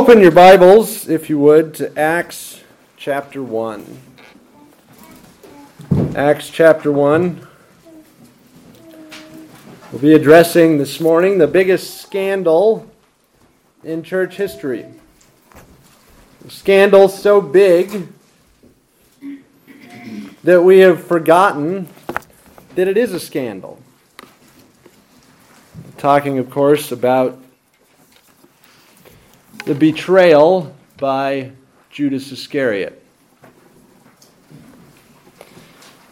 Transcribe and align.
Open 0.00 0.22
your 0.22 0.30
Bibles, 0.30 1.10
if 1.10 1.28
you 1.28 1.38
would, 1.40 1.74
to 1.74 1.92
Acts 1.98 2.62
chapter 2.96 3.42
1. 3.42 4.00
Acts 6.16 6.48
chapter 6.48 6.90
1. 6.90 7.46
We'll 9.92 10.00
be 10.00 10.14
addressing 10.14 10.78
this 10.78 11.00
morning 11.00 11.36
the 11.36 11.46
biggest 11.46 12.00
scandal 12.00 12.90
in 13.84 14.02
church 14.02 14.36
history. 14.36 14.86
A 16.46 16.50
scandal 16.50 17.06
so 17.10 17.42
big 17.42 18.08
that 20.44 20.62
we 20.62 20.78
have 20.78 21.04
forgotten 21.04 21.88
that 22.74 22.88
it 22.88 22.96
is 22.96 23.12
a 23.12 23.20
scandal. 23.20 23.78
Talking, 25.98 26.38
of 26.38 26.48
course, 26.48 26.90
about 26.90 27.38
the 29.64 29.74
betrayal 29.74 30.74
by 30.96 31.52
Judas 31.90 32.32
Iscariot. 32.32 33.02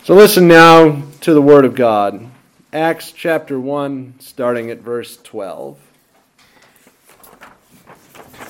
So 0.04 0.14
listen 0.14 0.46
now 0.46 1.02
to 1.22 1.32
the 1.32 1.40
Word 1.40 1.64
of 1.64 1.74
God. 1.74 2.28
Acts 2.72 3.10
chapter 3.10 3.58
1, 3.58 4.16
starting 4.18 4.70
at 4.70 4.80
verse 4.80 5.16
12. 5.18 5.78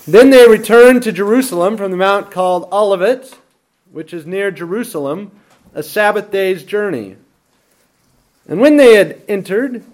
Then 0.06 0.30
they 0.30 0.48
returned 0.48 1.04
to 1.04 1.12
Jerusalem 1.12 1.76
from 1.76 1.92
the 1.92 1.96
mount 1.96 2.30
called 2.32 2.68
Olivet, 2.72 3.38
which 3.92 4.12
is 4.12 4.26
near 4.26 4.50
Jerusalem, 4.50 5.30
a 5.74 5.82
Sabbath 5.82 6.32
day's 6.32 6.64
journey. 6.64 7.16
And 8.48 8.60
when 8.60 8.76
they 8.76 8.94
had 8.94 9.22
entered, 9.28 9.84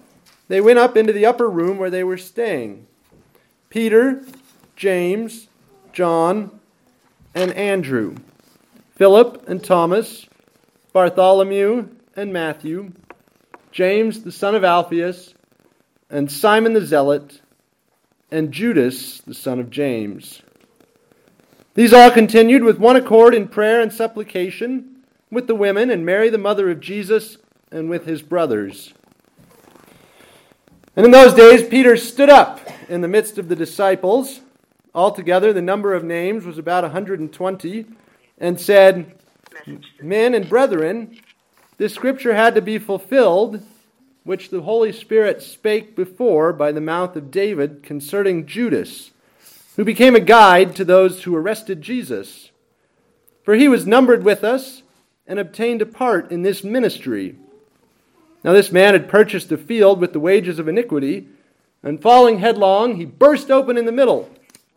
they 0.49 0.61
went 0.61 0.79
up 0.79 0.97
into 0.97 1.13
the 1.13 1.27
upper 1.27 1.51
room 1.51 1.77
where 1.77 1.91
they 1.91 2.05
were 2.05 2.17
staying. 2.17 2.87
Peter, 3.69 4.23
James, 4.77 5.49
John, 5.93 6.61
and 7.35 7.53
Andrew, 7.53 8.17
Philip 8.97 9.49
and 9.49 9.63
Thomas, 9.63 10.27
Bartholomew 10.93 11.89
and 12.17 12.33
Matthew, 12.33 12.93
James 13.73 14.23
the 14.23 14.33
son 14.33 14.55
of 14.55 14.65
Alphaeus, 14.65 15.35
and 16.11 16.31
Simon 16.31 16.75
the 16.75 16.85
Zealot, 16.85 17.41
and 18.31 18.53
Judas 18.53 19.21
the 19.21 19.35
son 19.35 19.59
of 19.59 19.71
James. 19.71 20.43
These 21.75 21.93
all 21.93 22.11
continued 22.11 22.63
with 22.63 22.79
one 22.79 22.95
accord 22.95 23.35
in 23.35 23.49
prayer 23.49 23.81
and 23.81 23.93
supplication 23.93 25.03
with 25.31 25.49
the 25.49 25.57
women 25.57 25.91
and 25.91 26.07
Mary 26.07 26.31
the 26.31 26.39
mother 26.39 26.71
of 26.71 26.79
Jesus 26.79 27.37
and 27.73 27.91
with 27.91 28.07
his 28.07 28.23
brothers. 28.23 28.95
And 30.95 31.05
in 31.05 31.11
those 31.11 31.35
days 31.35 31.69
Peter 31.69 31.97
stood 31.97 32.31
up 32.31 32.61
in 32.89 33.01
the 33.01 33.09
midst 33.09 33.39
of 33.39 33.49
the 33.49 33.57
disciples 33.57 34.41
Altogether, 34.95 35.53
the 35.53 35.61
number 35.61 35.93
of 35.93 36.05
names 36.05 36.45
was 36.45 36.57
about 36.57 36.85
120, 36.85 37.87
and 38.39 38.61
said, 38.61 39.13
Men 40.01 40.35
and 40.35 40.49
brethren, 40.49 41.19
this 41.79 41.95
scripture 41.95 42.35
had 42.35 42.55
to 42.55 42.63
be 42.63 42.79
fulfilled, 42.79 43.61
which 44.23 44.51
the 44.51 44.63
Holy 44.63 44.93
Spirit 44.93 45.43
spake 45.43 45.97
before 45.97 46.53
by 46.53 46.71
the 46.71 46.81
mouth 46.81 47.17
of 47.17 47.33
David 47.33 47.83
concerning 47.83 48.47
Judas, 48.47 49.11
who 49.75 49.85
became 49.85 50.15
a 50.15 50.21
guide 50.21 50.77
to 50.77 50.85
those 50.85 51.25
who 51.25 51.35
arrested 51.35 51.83
Jesus. 51.83 52.51
For 53.43 53.55
he 53.55 53.67
was 53.67 53.87
numbered 53.87 54.23
with 54.23 54.45
us 54.45 54.83
and 55.27 55.41
obtained 55.41 55.83
a 55.83 55.87
part 55.87 56.31
in 56.31 56.43
this 56.43 56.63
ministry. 56.63 57.35
Now, 58.45 58.53
this 58.53 58.71
man 58.71 58.95
had 58.95 59.09
purchased 59.09 59.51
a 59.51 59.59
field 59.59 60.01
with 60.01 60.13
the 60.13 60.21
wages 60.21 60.61
of 60.61 60.69
iniquity, 60.69 61.27
and 61.83 62.01
falling 62.01 62.39
headlong, 62.39 62.97
he 62.97 63.05
burst 63.05 63.51
open 63.51 63.77
in 63.77 63.87
the 63.87 63.93
middle 63.93 64.31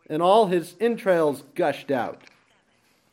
and 0.09 0.21
all 0.21 0.47
his 0.47 0.75
entrails 0.79 1.43
gushed 1.55 1.91
out. 1.91 2.21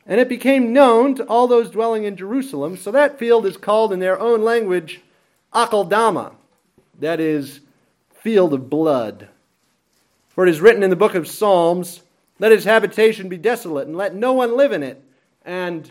And 0.06 0.20
it 0.20 0.28
became 0.28 0.72
known 0.72 1.14
to 1.14 1.24
all 1.24 1.46
those 1.46 1.70
dwelling 1.70 2.04
in 2.04 2.16
Jerusalem. 2.16 2.76
So 2.76 2.90
that 2.90 3.18
field 3.18 3.46
is 3.46 3.56
called 3.56 3.92
in 3.92 4.00
their 4.00 4.20
own 4.20 4.42
language 4.42 5.00
Akeldama, 5.52 6.34
that 6.98 7.20
is, 7.20 7.60
field 8.12 8.52
of 8.52 8.68
blood. 8.68 9.28
For 10.28 10.46
it 10.46 10.50
is 10.50 10.60
written 10.60 10.83
in 10.83 10.90
the 10.90 10.96
book 10.96 11.14
of 11.14 11.28
Psalms, 11.28 12.02
Let 12.38 12.52
his 12.52 12.64
habitation 12.64 13.28
be 13.28 13.38
desolate, 13.38 13.86
and 13.86 13.96
let 13.96 14.14
no 14.14 14.33
one 14.33 14.56
live 14.56 14.72
in 14.72 14.83
it, 14.83 15.02
and 15.44 15.90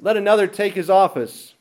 let 0.00 0.16
another 0.16 0.46
take 0.46 0.74
his 0.74 0.88
office. 0.88 1.54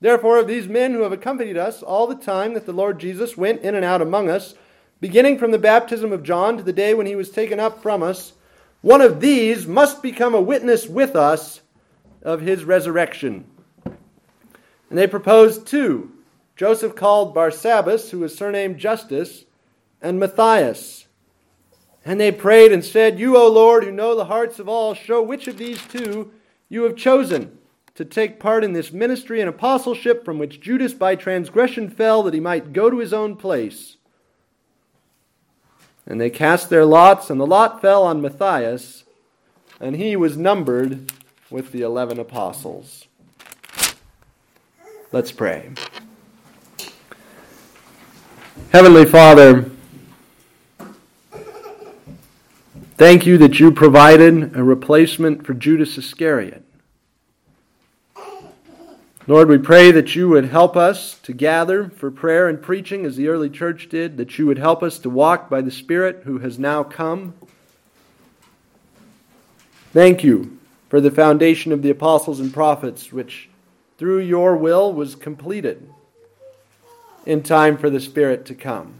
Therefore, 0.00 0.38
of 0.38 0.46
these 0.46 0.68
men 0.68 0.92
who 0.92 1.02
have 1.02 1.12
accompanied 1.12 1.56
us 1.56 1.82
all 1.82 2.06
the 2.06 2.14
time 2.14 2.54
that 2.54 2.66
the 2.66 2.72
Lord 2.72 2.98
Jesus 2.98 3.36
went 3.36 3.62
in 3.62 3.74
and 3.74 3.84
out 3.84 4.02
among 4.02 4.28
us, 4.28 4.54
beginning 5.02 5.36
from 5.36 5.50
the 5.50 5.58
baptism 5.58 6.12
of 6.12 6.22
John 6.22 6.56
to 6.56 6.62
the 6.62 6.72
day 6.72 6.94
when 6.94 7.06
he 7.06 7.16
was 7.16 7.28
taken 7.28 7.58
up 7.58 7.82
from 7.82 8.04
us, 8.04 8.34
one 8.82 9.00
of 9.00 9.20
these 9.20 9.66
must 9.66 10.00
become 10.00 10.32
a 10.32 10.40
witness 10.40 10.86
with 10.86 11.16
us 11.16 11.60
of 12.22 12.40
his 12.40 12.62
resurrection. 12.62 13.44
And 13.84 14.96
they 14.96 15.08
proposed 15.08 15.66
two 15.66 16.12
Joseph 16.54 16.94
called 16.94 17.34
Barsabbas, 17.34 18.10
who 18.10 18.20
was 18.20 18.38
surnamed 18.38 18.78
Justus, 18.78 19.44
and 20.00 20.20
Matthias. 20.20 21.08
And 22.04 22.20
they 22.20 22.30
prayed 22.30 22.70
and 22.70 22.84
said, 22.84 23.18
You, 23.18 23.36
O 23.36 23.48
Lord, 23.48 23.82
who 23.82 23.90
know 23.90 24.14
the 24.14 24.26
hearts 24.26 24.60
of 24.60 24.68
all, 24.68 24.94
show 24.94 25.20
which 25.20 25.48
of 25.48 25.58
these 25.58 25.82
two 25.82 26.30
you 26.68 26.84
have 26.84 26.94
chosen 26.94 27.58
to 27.96 28.04
take 28.04 28.38
part 28.38 28.62
in 28.62 28.72
this 28.72 28.92
ministry 28.92 29.40
and 29.40 29.48
apostleship 29.48 30.24
from 30.24 30.38
which 30.38 30.60
Judas 30.60 30.94
by 30.94 31.16
transgression 31.16 31.90
fell, 31.90 32.22
that 32.22 32.34
he 32.34 32.40
might 32.40 32.72
go 32.72 32.88
to 32.88 32.98
his 32.98 33.12
own 33.12 33.34
place. 33.34 33.96
And 36.06 36.20
they 36.20 36.30
cast 36.30 36.68
their 36.68 36.84
lots, 36.84 37.30
and 37.30 37.40
the 37.40 37.46
lot 37.46 37.80
fell 37.80 38.02
on 38.02 38.20
Matthias, 38.20 39.04
and 39.80 39.96
he 39.96 40.16
was 40.16 40.36
numbered 40.36 41.12
with 41.50 41.72
the 41.72 41.82
eleven 41.82 42.18
apostles. 42.18 43.06
Let's 45.12 45.30
pray. 45.30 45.70
Heavenly 48.72 49.04
Father, 49.04 49.70
thank 52.96 53.26
you 53.26 53.36
that 53.38 53.60
you 53.60 53.70
provided 53.70 54.56
a 54.56 54.64
replacement 54.64 55.46
for 55.46 55.54
Judas 55.54 55.98
Iscariot. 55.98 56.64
Lord, 59.28 59.48
we 59.48 59.58
pray 59.58 59.92
that 59.92 60.16
you 60.16 60.28
would 60.30 60.46
help 60.46 60.76
us 60.76 61.16
to 61.20 61.32
gather 61.32 61.88
for 61.88 62.10
prayer 62.10 62.48
and 62.48 62.60
preaching 62.60 63.06
as 63.06 63.14
the 63.14 63.28
early 63.28 63.48
church 63.48 63.88
did, 63.88 64.16
that 64.16 64.36
you 64.36 64.46
would 64.46 64.58
help 64.58 64.82
us 64.82 64.98
to 64.98 65.08
walk 65.08 65.48
by 65.48 65.60
the 65.60 65.70
Spirit 65.70 66.22
who 66.24 66.38
has 66.38 66.58
now 66.58 66.82
come. 66.82 67.32
Thank 69.92 70.24
you 70.24 70.58
for 70.88 71.00
the 71.00 71.12
foundation 71.12 71.70
of 71.70 71.82
the 71.82 71.90
apostles 71.90 72.40
and 72.40 72.52
prophets, 72.52 73.12
which 73.12 73.48
through 73.96 74.18
your 74.18 74.56
will 74.56 74.92
was 74.92 75.14
completed 75.14 75.88
in 77.24 77.44
time 77.44 77.78
for 77.78 77.90
the 77.90 78.00
Spirit 78.00 78.44
to 78.46 78.56
come. 78.56 78.94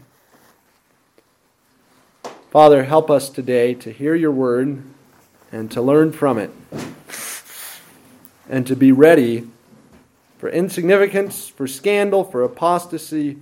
Father, 2.49 2.85
help 2.85 3.11
us 3.11 3.29
today 3.29 3.73
to 3.73 3.91
hear 3.91 4.15
your 4.15 4.31
word 4.31 4.83
and 5.51 5.69
to 5.71 5.81
learn 5.81 6.13
from 6.13 6.37
it 6.37 6.51
and 8.47 8.65
to 8.65 8.75
be 8.77 8.93
ready 8.93 9.49
for 10.43 10.49
insignificance, 10.49 11.47
for 11.47 11.65
scandal, 11.65 12.25
for 12.25 12.43
apostasy. 12.43 13.37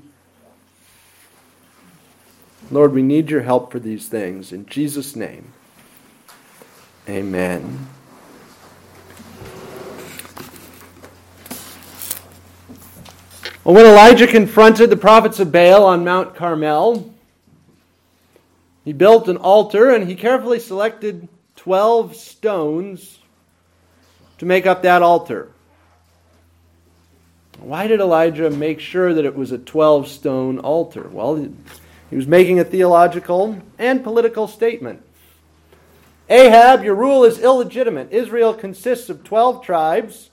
Lord, 2.70 2.94
we 2.94 3.02
need 3.02 3.32
your 3.32 3.42
help 3.42 3.72
for 3.72 3.80
these 3.80 4.08
things. 4.08 4.54
In 4.54 4.68
Jesus' 4.68 5.16
name, 5.16 5.52
amen. 7.10 7.88
Well, 13.64 13.74
when 13.74 13.88
Elijah 13.88 14.28
confronted 14.28 14.92
the 14.92 14.96
prophets 14.96 15.40
of 15.40 15.52
Baal 15.52 15.84
on 15.84 16.04
Mount 16.04 16.36
Carmel, 16.36 17.16
he 18.86 18.94
built 18.94 19.28
an 19.28 19.38
altar 19.38 19.90
and 19.90 20.08
he 20.08 20.14
carefully 20.14 20.60
selected 20.60 21.28
12 21.56 22.16
stones 22.16 23.18
to 24.38 24.46
make 24.46 24.68
up 24.68 24.84
that 24.84 25.02
altar. 25.02 25.52
Why 27.62 27.86
did 27.86 28.00
Elijah 28.00 28.50
make 28.50 28.80
sure 28.80 29.14
that 29.14 29.26
it 29.26 29.36
was 29.36 29.52
a 29.52 29.58
12 29.58 30.08
stone 30.08 30.58
altar? 30.60 31.08
Well, 31.08 31.36
he 32.10 32.16
was 32.16 32.26
making 32.26 32.60
a 32.60 32.64
theological 32.64 33.62
and 33.78 34.04
political 34.04 34.48
statement. 34.48 35.04
Ahab, 36.28 36.84
your 36.84 36.96
rule 36.96 37.24
is 37.24 37.40
illegitimate. 37.40 38.12
Israel 38.12 38.54
consists 38.54 39.10
of 39.10 39.24
12 39.24 39.64
tribes. 39.64 40.30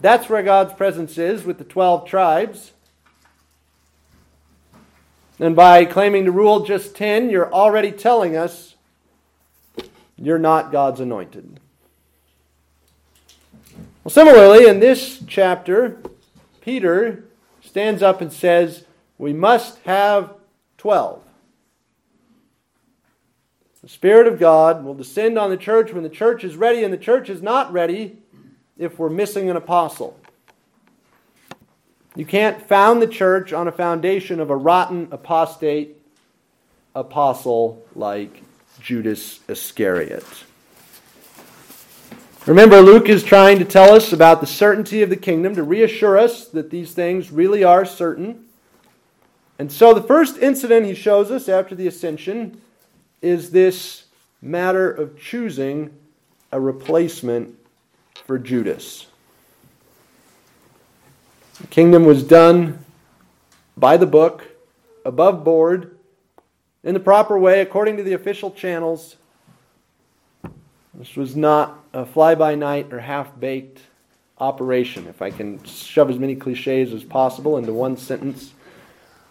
That's 0.00 0.28
where 0.28 0.42
God's 0.42 0.74
presence 0.74 1.16
is 1.16 1.44
with 1.44 1.58
the 1.58 1.64
12 1.64 2.06
tribes. 2.06 2.72
And 5.38 5.54
by 5.56 5.84
claiming 5.86 6.24
to 6.24 6.32
rule 6.32 6.64
just 6.64 6.94
10, 6.96 7.30
you're 7.30 7.52
already 7.52 7.92
telling 7.92 8.36
us 8.36 8.74
you're 10.16 10.38
not 10.38 10.72
God's 10.72 11.00
anointed. 11.00 11.59
Well, 14.02 14.10
similarly, 14.10 14.66
in 14.66 14.80
this 14.80 15.22
chapter, 15.26 16.00
Peter 16.62 17.24
stands 17.60 18.02
up 18.02 18.22
and 18.22 18.32
says, 18.32 18.86
We 19.18 19.34
must 19.34 19.78
have 19.80 20.32
12. 20.78 21.22
The 23.82 23.88
Spirit 23.88 24.26
of 24.26 24.38
God 24.38 24.84
will 24.84 24.94
descend 24.94 25.38
on 25.38 25.50
the 25.50 25.56
church 25.58 25.92
when 25.92 26.02
the 26.02 26.08
church 26.08 26.44
is 26.44 26.56
ready, 26.56 26.82
and 26.82 26.92
the 26.92 26.98
church 26.98 27.28
is 27.28 27.42
not 27.42 27.70
ready 27.74 28.16
if 28.78 28.98
we're 28.98 29.10
missing 29.10 29.50
an 29.50 29.56
apostle. 29.56 30.18
You 32.16 32.24
can't 32.24 32.66
found 32.66 33.02
the 33.02 33.06
church 33.06 33.52
on 33.52 33.68
a 33.68 33.72
foundation 33.72 34.40
of 34.40 34.48
a 34.48 34.56
rotten 34.56 35.08
apostate 35.10 35.98
apostle 36.94 37.84
like 37.94 38.42
Judas 38.80 39.40
Iscariot. 39.46 40.24
Remember, 42.50 42.80
Luke 42.80 43.08
is 43.08 43.22
trying 43.22 43.60
to 43.60 43.64
tell 43.64 43.94
us 43.94 44.12
about 44.12 44.40
the 44.40 44.46
certainty 44.48 45.02
of 45.02 45.08
the 45.08 45.16
kingdom, 45.16 45.54
to 45.54 45.62
reassure 45.62 46.18
us 46.18 46.48
that 46.48 46.70
these 46.70 46.90
things 46.90 47.30
really 47.30 47.62
are 47.62 47.84
certain. 47.84 48.44
And 49.56 49.70
so, 49.70 49.94
the 49.94 50.02
first 50.02 50.36
incident 50.36 50.84
he 50.84 50.96
shows 50.96 51.30
us 51.30 51.48
after 51.48 51.76
the 51.76 51.86
ascension 51.86 52.60
is 53.22 53.52
this 53.52 54.06
matter 54.42 54.90
of 54.90 55.16
choosing 55.16 55.94
a 56.50 56.60
replacement 56.60 57.56
for 58.26 58.36
Judas. 58.36 59.06
The 61.60 61.68
kingdom 61.68 62.04
was 62.04 62.24
done 62.24 62.84
by 63.76 63.96
the 63.96 64.06
book, 64.06 64.44
above 65.04 65.44
board, 65.44 65.96
in 66.82 66.94
the 66.94 67.00
proper 67.00 67.38
way, 67.38 67.60
according 67.60 67.96
to 67.98 68.02
the 68.02 68.14
official 68.14 68.50
channels. 68.50 69.14
This 71.00 71.16
was 71.16 71.34
not 71.34 71.82
a 71.94 72.04
fly 72.04 72.34
by 72.34 72.56
night 72.56 72.92
or 72.92 73.00
half 73.00 73.40
baked 73.40 73.80
operation, 74.36 75.06
if 75.06 75.22
I 75.22 75.30
can 75.30 75.64
shove 75.64 76.10
as 76.10 76.18
many 76.18 76.36
cliches 76.36 76.92
as 76.92 77.04
possible 77.04 77.56
into 77.56 77.72
one 77.72 77.96
sentence. 77.96 78.52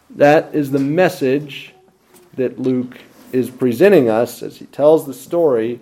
That 0.09 0.55
is 0.55 0.71
the 0.71 0.79
message 0.79 1.75
that 2.33 2.57
Luke 2.57 2.97
is 3.31 3.51
presenting 3.51 4.09
us 4.09 4.41
as 4.41 4.57
he 4.57 4.65
tells 4.65 5.05
the 5.05 5.13
story 5.13 5.79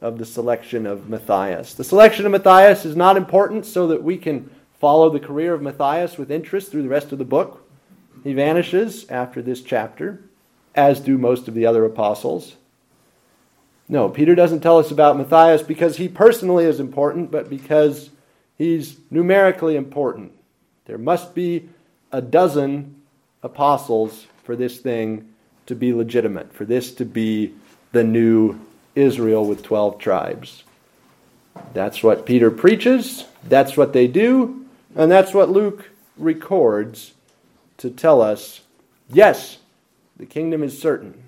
of 0.00 0.18
the 0.18 0.26
selection 0.26 0.84
of 0.84 1.08
Matthias. 1.08 1.74
The 1.74 1.84
selection 1.84 2.26
of 2.26 2.32
Matthias 2.32 2.84
is 2.84 2.96
not 2.96 3.16
important 3.16 3.66
so 3.66 3.86
that 3.86 4.02
we 4.02 4.18
can 4.18 4.50
follow 4.80 5.10
the 5.10 5.20
career 5.20 5.54
of 5.54 5.62
Matthias 5.62 6.18
with 6.18 6.32
interest 6.32 6.72
through 6.72 6.82
the 6.82 6.88
rest 6.88 7.12
of 7.12 7.18
the 7.18 7.24
book. 7.24 7.70
He 8.24 8.32
vanishes 8.32 9.08
after 9.08 9.42
this 9.42 9.62
chapter, 9.62 10.24
as 10.74 10.98
do 10.98 11.16
most 11.16 11.46
of 11.46 11.54
the 11.54 11.66
other 11.66 11.84
apostles. 11.84 12.56
No, 13.90 14.08
Peter 14.08 14.36
doesn't 14.36 14.60
tell 14.60 14.78
us 14.78 14.92
about 14.92 15.18
Matthias 15.18 15.62
because 15.62 15.96
he 15.96 16.06
personally 16.06 16.64
is 16.64 16.78
important, 16.78 17.32
but 17.32 17.50
because 17.50 18.10
he's 18.56 18.96
numerically 19.10 19.74
important. 19.74 20.30
There 20.84 20.96
must 20.96 21.34
be 21.34 21.68
a 22.12 22.22
dozen 22.22 23.02
apostles 23.42 24.28
for 24.44 24.54
this 24.54 24.78
thing 24.78 25.28
to 25.66 25.74
be 25.74 25.92
legitimate, 25.92 26.52
for 26.52 26.64
this 26.64 26.94
to 26.94 27.04
be 27.04 27.52
the 27.90 28.04
new 28.04 28.60
Israel 28.94 29.44
with 29.44 29.64
12 29.64 29.98
tribes. 29.98 30.62
That's 31.74 32.00
what 32.00 32.26
Peter 32.26 32.48
preaches, 32.52 33.24
that's 33.42 33.76
what 33.76 33.92
they 33.92 34.06
do, 34.06 34.66
and 34.94 35.10
that's 35.10 35.34
what 35.34 35.50
Luke 35.50 35.90
records 36.16 37.14
to 37.78 37.90
tell 37.90 38.22
us 38.22 38.60
yes, 39.12 39.58
the 40.16 40.26
kingdom 40.26 40.62
is 40.62 40.80
certain. 40.80 41.24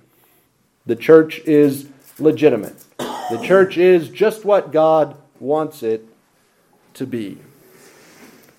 The 0.86 0.94
church 0.94 1.40
is 1.40 1.88
legitimate. 2.18 2.84
The 2.98 3.40
church 3.42 3.78
is 3.78 4.08
just 4.08 4.44
what 4.44 4.72
God 4.72 5.16
wants 5.40 5.82
it 5.82 6.06
to 6.94 7.06
be. 7.06 7.38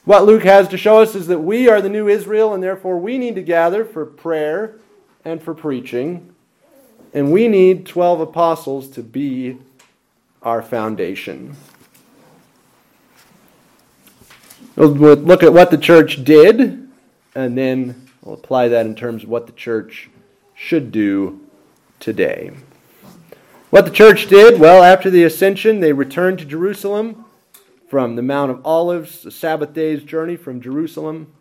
What 0.06 0.26
Luke 0.26 0.44
has 0.44 0.68
to 0.70 0.78
show 0.78 1.02
us 1.02 1.16
is 1.16 1.28
that 1.28 1.40
we 1.40 1.70
are 1.70 1.82
the 1.82 1.90
new 1.90 2.08
Israel, 2.08 2.54
and 2.54 2.62
therefore 2.62 3.00
we 3.00 3.18
need 3.18 3.36
to 3.36 3.42
gather 3.42 3.86
for 3.86 4.06
prayer 4.06 4.76
and 5.24 5.42
for 5.42 5.54
preaching. 5.54 6.34
And 7.14 7.32
we 7.32 7.48
need 7.48 7.86
12 7.86 8.20
apostles 8.20 8.90
to 8.90 9.04
be 9.04 9.60
our 10.42 10.62
foundation. 10.62 11.56
We'll 14.76 14.90
look 14.90 15.44
at 15.44 15.54
what 15.54 15.72
the 15.72 15.78
church 15.78 16.24
did, 16.24 16.90
and 17.36 17.58
then 17.58 18.10
we'll 18.24 18.34
apply 18.34 18.68
that 18.70 18.86
in 18.86 18.96
terms 18.96 19.24
of 19.24 19.30
what 19.30 19.46
the 19.46 19.54
church 19.54 20.10
should 20.56 20.92
do 20.92 21.40
today. 22.00 22.52
What 23.74 23.86
the 23.86 23.92
church 23.92 24.28
did, 24.28 24.60
well, 24.60 24.84
after 24.84 25.10
the 25.10 25.24
ascension, 25.24 25.80
they 25.80 25.94
returned 25.94 26.38
to 26.38 26.46
Jerusalem 26.46 27.26
from 27.88 28.16
the 28.16 28.22
Mount 28.22 28.52
of 28.52 28.64
Olives, 28.64 29.26
a 29.26 29.32
Sabbath 29.32 29.74
day's 29.74 30.04
journey 30.04 30.36
from 30.36 30.62
Jerusalem. 30.62 31.34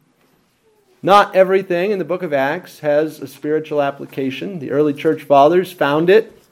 Not 1.02 1.36
everything 1.36 1.90
in 1.90 1.98
the 1.98 2.06
book 2.06 2.22
of 2.22 2.32
Acts 2.32 2.78
has 2.78 3.20
a 3.20 3.26
spiritual 3.26 3.82
application. 3.82 4.60
The 4.60 4.70
early 4.70 4.94
church 4.94 5.24
fathers 5.24 5.72
found 5.72 6.08
it, 6.08 6.42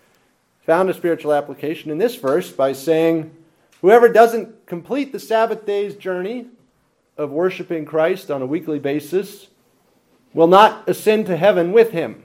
found 0.67 0.91
a 0.91 0.93
spiritual 0.93 1.33
application 1.33 1.91
in 1.91 1.97
this 1.97 2.17
verse 2.17 2.53
by 2.53 2.75
saying, 2.75 3.35
Whoever 3.81 4.11
doesn't 4.11 4.67
complete 4.67 5.13
the 5.13 5.19
Sabbath 5.19 5.65
day's 5.65 5.95
journey 5.95 6.49
of 7.17 7.31
worshiping 7.31 7.87
Christ 7.87 8.31
on 8.31 8.43
a 8.43 8.47
weekly 8.47 8.81
basis 8.81 9.47
will 10.35 10.47
not 10.47 10.87
ascend 10.87 11.25
to 11.29 11.39
heaven 11.39 11.73
with 11.73 11.93
him. 11.93 12.25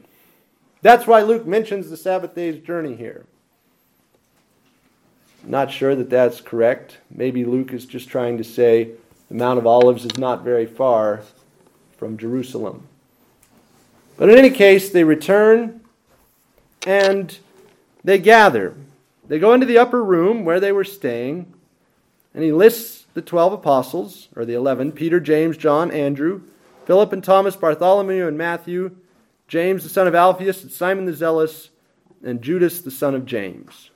That's 0.81 1.07
why 1.07 1.22
Luke 1.22 1.46
mentions 1.48 1.90
the 1.90 1.96
Sabbath 1.96 2.36
day's 2.36 2.62
journey 2.62 2.98
here. 2.98 3.25
Not 5.45 5.71
sure 5.71 5.95
that 5.95 6.09
that's 6.09 6.42
correct. 6.42 6.97
Maybe 7.09 7.45
Luke 7.45 7.71
is 7.71 7.86
just 7.86 8.09
trying 8.09 8.38
to 8.38 8.44
say 8.44 8.92
the 9.30 9.36
Mount 9.36 9.59
of 9.59 9.68
Olives 9.68 10.06
is 10.06 10.18
not 10.18 10.44
very 10.44 10.65
far 10.65 11.21
from 11.97 12.18
Jerusalem. 12.18 12.88
But 14.18 14.30
in 14.30 14.38
any 14.38 14.50
case, 14.50 14.89
they 14.89 15.03
return 15.03 15.81
and 16.86 17.38
they 18.03 18.18
gather. 18.18 18.75
They 19.27 19.39
go 19.39 19.53
into 19.53 19.65
the 19.65 19.77
upper 19.77 20.03
room 20.03 20.45
where 20.45 20.59
they 20.59 20.71
were 20.71 20.83
staying, 20.83 21.51
and 22.33 22.44
he 22.44 22.51
lists 22.51 23.06
the 23.13 23.21
12 23.21 23.53
apostles, 23.53 24.27
or 24.36 24.45
the 24.45 24.53
11 24.53 24.92
Peter, 24.92 25.19
James, 25.19 25.57
John, 25.57 25.89
Andrew, 25.89 26.42
Philip 26.86 27.13
and 27.13 27.24
Thomas, 27.24 27.56
Bartholomew 27.56 28.27
and 28.27 28.38
Matthew, 28.38 28.95
James 29.47 29.83
the 29.83 29.89
son 29.89 30.07
of 30.07 30.15
Alphaeus, 30.15 30.63
and 30.63 30.71
Simon 30.71 31.06
the 31.06 31.13
Zealous, 31.13 31.69
and 32.24 32.42
Judas 32.42 32.81
the 32.81 32.92
son 32.92 33.15
of 33.15 33.25
James. 33.25 33.89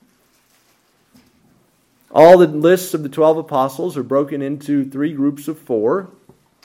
All 2.11 2.37
the 2.39 2.47
lists 2.47 2.93
of 2.93 3.03
the 3.03 3.09
12 3.09 3.37
apostles 3.37 3.95
are 3.95 4.03
broken 4.03 4.41
into 4.41 4.89
three 4.89 5.13
groups 5.13 5.47
of 5.47 5.59
four, 5.59 6.09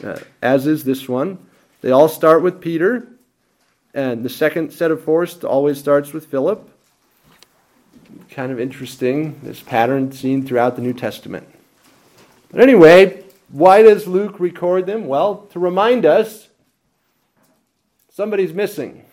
uh, 0.02 0.18
as 0.40 0.66
is 0.66 0.84
this 0.84 1.06
one. 1.06 1.38
They 1.82 1.90
all 1.90 2.08
start 2.08 2.42
with 2.42 2.62
Peter, 2.62 3.08
and 3.92 4.24
the 4.24 4.30
second 4.30 4.72
set 4.72 4.90
of 4.90 5.04
four 5.04 5.26
always 5.44 5.78
starts 5.78 6.14
with 6.14 6.26
Philip. 6.26 6.70
Kind 8.30 8.52
of 8.52 8.58
interesting, 8.58 9.38
this 9.42 9.60
pattern 9.60 10.12
seen 10.12 10.46
throughout 10.46 10.76
the 10.76 10.82
New 10.82 10.94
Testament. 10.94 11.46
But 12.50 12.62
anyway, 12.62 13.22
why 13.50 13.82
does 13.82 14.06
Luke 14.06 14.40
record 14.40 14.86
them? 14.86 15.06
Well, 15.06 15.46
to 15.52 15.58
remind 15.58 16.06
us 16.06 16.48
somebody's 18.10 18.54
missing. 18.54 19.04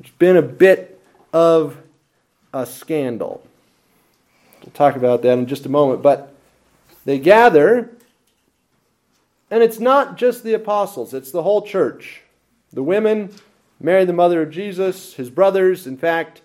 It's 0.00 0.10
been 0.10 0.36
a 0.36 0.42
bit 0.42 1.00
of 1.32 1.78
a 2.52 2.66
scandal. 2.66 3.46
We'll 4.64 4.72
talk 4.72 4.96
about 4.96 5.20
that 5.22 5.38
in 5.38 5.46
just 5.46 5.66
a 5.66 5.68
moment. 5.68 6.02
But 6.02 6.34
they 7.04 7.18
gather, 7.18 7.90
and 9.50 9.62
it's 9.62 9.78
not 9.78 10.16
just 10.16 10.42
the 10.42 10.54
apostles, 10.54 11.12
it's 11.12 11.30
the 11.30 11.42
whole 11.42 11.62
church. 11.62 12.22
The 12.72 12.82
women, 12.82 13.30
Mary, 13.78 14.06
the 14.06 14.14
mother 14.14 14.40
of 14.40 14.50
Jesus, 14.50 15.14
his 15.14 15.28
brothers, 15.28 15.86
in 15.86 15.98
fact, 15.98 16.40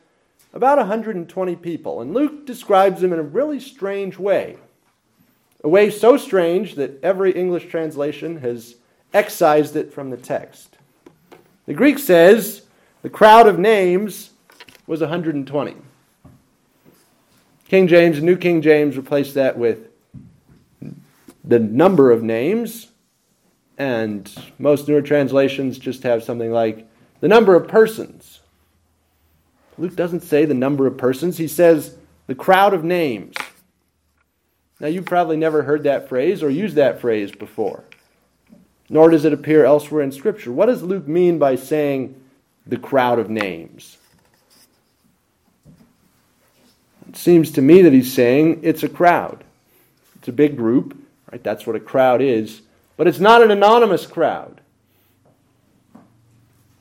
about 0.54 0.78
120 0.78 1.56
people. 1.56 2.02
And 2.02 2.14
Luke 2.14 2.46
describes 2.46 3.00
them 3.00 3.14
in 3.14 3.20
a 3.20 3.24
really 3.24 3.60
strange 3.60 4.18
way. 4.18 4.58
A 5.64 5.70
way 5.70 5.90
so 5.90 6.18
strange 6.18 6.76
that 6.76 7.02
every 7.02 7.32
English 7.32 7.68
translation 7.68 8.38
has 8.42 8.76
excised 9.14 9.76
it 9.76 9.94
from 9.94 10.10
the 10.10 10.18
text. 10.18 10.78
The 11.68 11.74
Greek 11.74 12.00
says 12.00 12.64
the 13.02 13.10
crowd 13.10 13.48
of 13.48 13.60
names 13.60 14.32
was 14.88 15.00
120. 15.00 15.76
King 17.70 17.88
James, 17.88 18.22
New 18.22 18.36
King 18.36 18.64
James 18.64 18.98
replaced 18.98 19.36
that 19.36 19.58
with 19.58 19.90
the 21.44 21.60
number 21.60 22.12
of 22.12 22.24
names, 22.24 22.88
and 23.78 24.30
most 24.58 24.88
newer 24.88 25.04
translations 25.04 25.78
just 25.78 26.02
have 26.02 26.24
something 26.24 26.52
like 26.52 26.90
the 27.22 27.28
number 27.28 27.56
of 27.56 27.68
persons. 27.68 28.40
Luke 29.78 29.96
doesn't 29.96 30.22
say 30.22 30.46
the 30.46 30.54
number 30.56 30.88
of 30.88 30.98
persons, 30.98 31.38
he 31.38 31.48
says 31.48 31.96
the 32.26 32.34
crowd 32.34 32.74
of 32.74 32.84
names. 32.84 33.36
Now, 34.80 34.88
you've 34.88 35.06
probably 35.06 35.38
never 35.38 35.62
heard 35.62 35.84
that 35.84 36.10
phrase 36.10 36.42
or 36.42 36.50
used 36.50 36.76
that 36.76 37.00
phrase 37.00 37.32
before, 37.32 37.84
nor 38.90 39.12
does 39.12 39.26
it 39.26 39.34
appear 39.34 39.64
elsewhere 39.64 40.02
in 40.02 40.12
Scripture. 40.12 40.52
What 40.52 40.66
does 40.66 40.82
Luke 40.82 41.08
mean 41.08 41.38
by 41.38 41.56
saying 41.56 42.20
the 42.66 42.78
crowd 42.78 43.20
of 43.20 43.30
names? 43.30 43.98
It 47.10 47.18
seems 47.18 47.50
to 47.54 47.62
me 47.64 47.82
that 47.82 47.92
he's 47.92 48.14
saying 48.14 48.60
it's 48.62 48.84
a 48.84 48.90
crowd. 48.90 49.44
It's 50.16 50.28
a 50.28 50.32
big 50.32 50.56
group, 50.56 50.96
right? 51.32 51.44
That's 51.44 51.66
what 51.66 51.76
a 51.76 51.80
crowd 51.80 52.22
is. 52.22 52.62
But 52.98 53.08
it's 53.08 53.20
not 53.20 53.42
an 53.42 53.50
anonymous 53.50 54.06
crowd. 54.06 54.62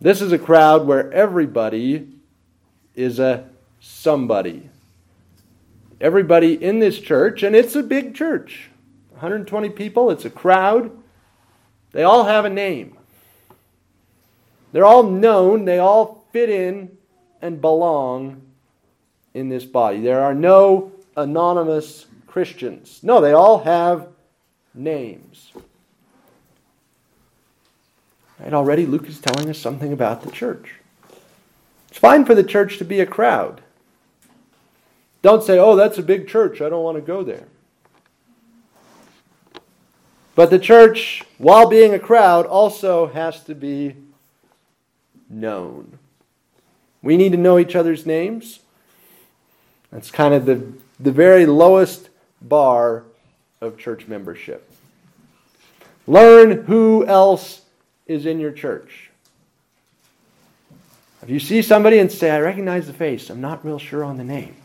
This 0.03 0.21
is 0.21 0.31
a 0.31 0.39
crowd 0.39 0.87
where 0.87 1.11
everybody 1.13 2.09
is 2.95 3.19
a 3.19 3.49
somebody. 3.81 4.69
Everybody 5.99 6.63
in 6.63 6.79
this 6.79 7.01
church, 7.01 7.43
and 7.43 7.57
it's 7.57 7.75
a 7.75 7.83
big 7.83 8.15
church 8.15 8.69
120 9.13 9.71
people, 9.71 10.11
it's 10.11 10.27
a 10.27 10.31
crowd. 10.31 10.91
They 11.93 12.03
all 12.03 12.25
have 12.25 12.45
a 12.45 12.51
name. 12.51 12.99
They're 14.73 14.85
all 14.85 15.05
known, 15.05 15.65
they 15.65 15.79
all 15.79 16.27
fit 16.33 16.51
in 16.51 16.99
and 17.41 17.63
belong 17.63 18.43
in 19.39 19.49
this 19.49 19.65
body. 19.65 20.01
There 20.01 20.21
are 20.21 20.35
no 20.35 20.93
anonymous 21.17 22.07
Christians. 22.27 23.01
No, 23.03 23.21
they 23.21 23.33
all 23.33 23.61
have 23.61 24.09
names. 24.75 25.53
Right, 28.39 28.53
already 28.53 28.85
Luke 28.85 29.09
is 29.09 29.21
telling 29.21 29.49
us 29.49 29.59
something 29.59 29.93
about 29.93 30.23
the 30.23 30.31
church. 30.31 30.75
It's 31.89 31.99
fine 31.99 32.25
for 32.25 32.35
the 32.35 32.45
church 32.45 32.79
to 32.79 32.85
be 32.85 33.01
a 33.01 33.07
crowd. 33.07 33.63
Don't 35.23 35.43
say, 35.43 35.59
oh, 35.59 35.75
that's 35.75 35.99
a 35.99 36.03
big 36.03 36.29
church. 36.29 36.61
I 36.61 36.69
don't 36.69 36.85
want 36.85 36.97
to 36.97 37.03
go 37.03 37.23
there. 37.23 37.47
But 40.35 40.51
the 40.51 40.59
church, 40.61 41.25
while 41.39 41.69
being 41.69 41.95
a 41.95 41.99
crowd, 41.99 42.47
also 42.47 43.09
has 43.09 43.43
to 43.45 43.57
be 43.57 43.97
known. 45.29 45.99
We 47.03 47.17
need 47.17 47.33
to 47.33 47.39
know 47.39 47.59
each 47.59 47.75
other's 47.75 48.07
names. 48.07 48.61
That's 49.91 50.11
kind 50.11 50.35
of 50.35 50.47
the, 50.47 50.73
the 51.01 51.13
very 51.13 51.47
lowest 51.47 52.11
bar 52.43 53.05
of 53.61 53.79
church 53.79 54.07
membership. 54.07 54.71
Learn 56.07 56.65
who 56.65 57.07
else 57.07 57.63
is 58.07 58.27
in 58.27 58.41
your 58.41 58.53
church. 58.53 59.11
If 61.23 61.31
you 61.31 61.41
see 61.41 61.63
somebody 61.63 61.99
and 61.99 62.11
say, 62.11 62.31
I 62.31 62.41
recognize 62.41 62.87
the 62.87 62.93
face, 62.93 63.29
I'm 63.29 63.41
not 63.41 63.65
real 63.65 63.79
sure 63.79 64.05
on 64.05 64.17
the 64.17 64.25
name, 64.25 64.57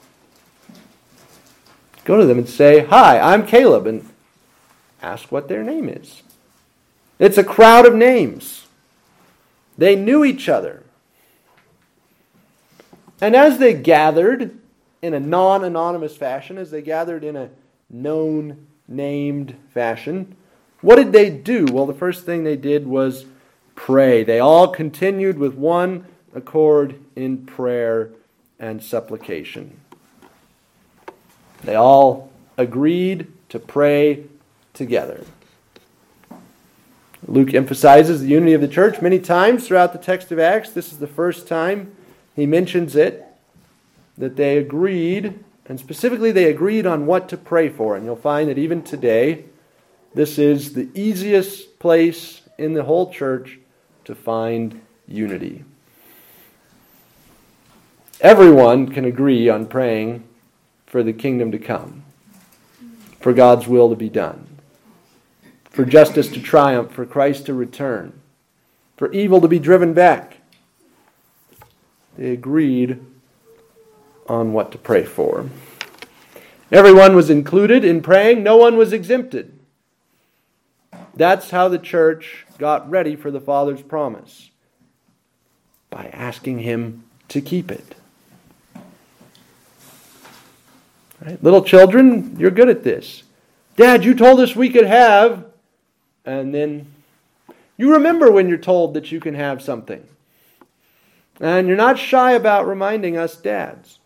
go 2.06 2.18
to 2.18 2.25
them 2.25 2.38
and 2.38 2.48
say, 2.48 2.86
Hi, 2.86 3.20
I'm 3.20 3.46
Caleb, 3.46 3.88
and 3.88 4.08
ask 5.01 5.32
what 5.32 5.48
their 5.48 5.63
name 5.63 5.89
is. 5.89 6.22
It's 7.20 7.38
a 7.38 7.44
crowd 7.44 7.86
of 7.86 7.96
names. 7.96 8.68
They 9.77 9.96
knew 9.96 10.24
each 10.24 10.48
other. 10.48 10.84
And 13.20 13.36
as 13.36 13.58
they 13.58 13.74
gathered 13.74 14.58
in 15.03 15.13
a 15.13 15.19
non 15.19 15.63
anonymous 15.65 16.15
fashion, 16.15 16.57
as 16.57 16.72
they 16.72 16.81
gathered 16.81 17.24
in 17.24 17.36
a 17.36 17.50
known, 17.89 18.65
named 18.88 19.55
fashion, 19.74 20.36
what 20.81 20.95
did 20.95 21.12
they 21.12 21.29
do? 21.29 21.65
Well, 21.72 21.86
the 21.86 21.93
first 21.93 22.25
thing 22.25 22.43
they 22.43 22.55
did 22.55 22.88
was 22.88 23.25
pray. 23.75 24.24
They 24.24 24.39
all 24.39 24.69
continued 24.69 25.38
with 25.38 25.53
one 25.53 26.05
accord 26.33 27.00
in 27.15 27.45
prayer 27.45 28.10
and 28.60 28.81
supplication. 28.81 29.79
They 31.63 31.75
all 31.75 32.31
agreed 32.57 33.27
to 33.50 33.60
pray 33.60 34.25
together. 34.74 35.25
Luke 37.25 37.53
emphasizes 37.53 38.22
the 38.22 38.27
unity 38.27 38.53
of 38.53 38.62
the 38.62 38.67
church 38.67 39.01
many 39.01 39.19
times 39.19 39.67
throughout 39.67 39.93
the 39.93 40.00
text 40.00 40.31
of 40.31 40.39
Acts. 40.39 40.72
This 40.72 40.91
is 40.91 41.00
the 41.00 41.07
first 41.07 41.48
time 41.48 41.95
he 42.36 42.45
mentions 42.45 42.95
it 42.95 43.32
that 44.17 44.36
they 44.36 44.58
agreed, 44.58 45.43
and 45.65 45.79
specifically 45.79 46.32
they 46.32 46.46
agreed 46.46 46.86
on 46.86 47.05
what 47.05 47.29
to 47.29 47.38
pray 47.38 47.70
for. 47.70 47.96
And 47.96 48.05
you'll 48.05 48.15
find 48.15 48.50
that 48.50 48.58
even 48.58 48.84
today, 48.84 49.46
this 50.13 50.38
is 50.38 50.74
the 50.74 50.89
easiest 50.93 51.79
place 51.79 52.41
in 52.58 52.74
the 52.74 52.84
whole 52.84 53.12
church 53.12 53.60
to 54.05 54.13
find 54.13 54.82
unity. 55.08 55.63
Everyone 58.22 58.88
can 58.88 59.05
agree 59.05 59.50
on 59.50 59.65
praying 59.65 60.24
for 60.86 61.03
the 61.03 61.13
kingdom 61.13 61.51
to 61.51 61.58
come, 61.58 62.03
for 63.20 63.34
God's 63.34 63.67
will 63.67 63.89
to 63.89 63.96
be 63.96 64.10
done, 64.10 64.60
for 65.65 65.84
justice 65.84 66.29
to 66.29 66.41
triumph, 66.41 66.91
for 66.91 67.05
Christ 67.05 67.48
to 67.48 67.53
return, 67.53 68.13
for 68.96 69.12
evil 69.12 69.41
to 69.41 69.48
be 69.48 69.60
driven 69.60 69.93
back. 69.93 70.38
They 72.17 72.32
agreed 72.32 73.03
on 74.27 74.53
what 74.53 74.72
to 74.72 74.77
pray 74.77 75.03
for. 75.03 75.50
Everyone 76.72 77.15
was 77.15 77.30
included 77.30 77.84
in 77.86 78.01
praying, 78.01 78.44
no 78.44 78.58
one 78.58 78.77
was 78.77 78.94
exempted. 78.94 79.58
That's 81.15 81.51
how 81.51 81.68
the 81.68 81.77
church 81.77 82.46
got 82.58 82.89
ready 82.89 83.15
for 83.15 83.30
the 83.30 83.42
Father's 83.42 83.82
promise 83.82 84.50
by 85.89 86.08
asking 86.08 86.60
Him 86.60 87.03
to 87.27 87.42
keep 87.42 87.72
it. 87.72 87.96
Right? 91.24 91.42
Little 91.44 91.63
children, 91.63 92.36
you're 92.39 92.51
good 92.51 92.70
at 92.70 92.84
this. 92.84 93.24
Dad, 93.75 94.03
you 94.03 94.13
told 94.15 94.39
us 94.39 94.56
we 94.56 94.70
could 94.70 94.86
have, 94.86 95.46
and 96.25 96.53
then 96.53 96.88
you 97.77 97.94
remember 97.94 98.32
when 98.32 98.50
you're 98.50 98.58
told 98.58 98.94
that 98.96 99.12
you 99.12 99.20
can 99.20 99.36
have 99.36 99.62
something. 99.62 100.08
And 101.39 101.68
you're 101.68 101.77
not 101.77 101.98
shy 101.98 102.34
about 102.34 102.68
reminding 102.68 103.18
us 103.18 103.36
dads. 103.36 104.00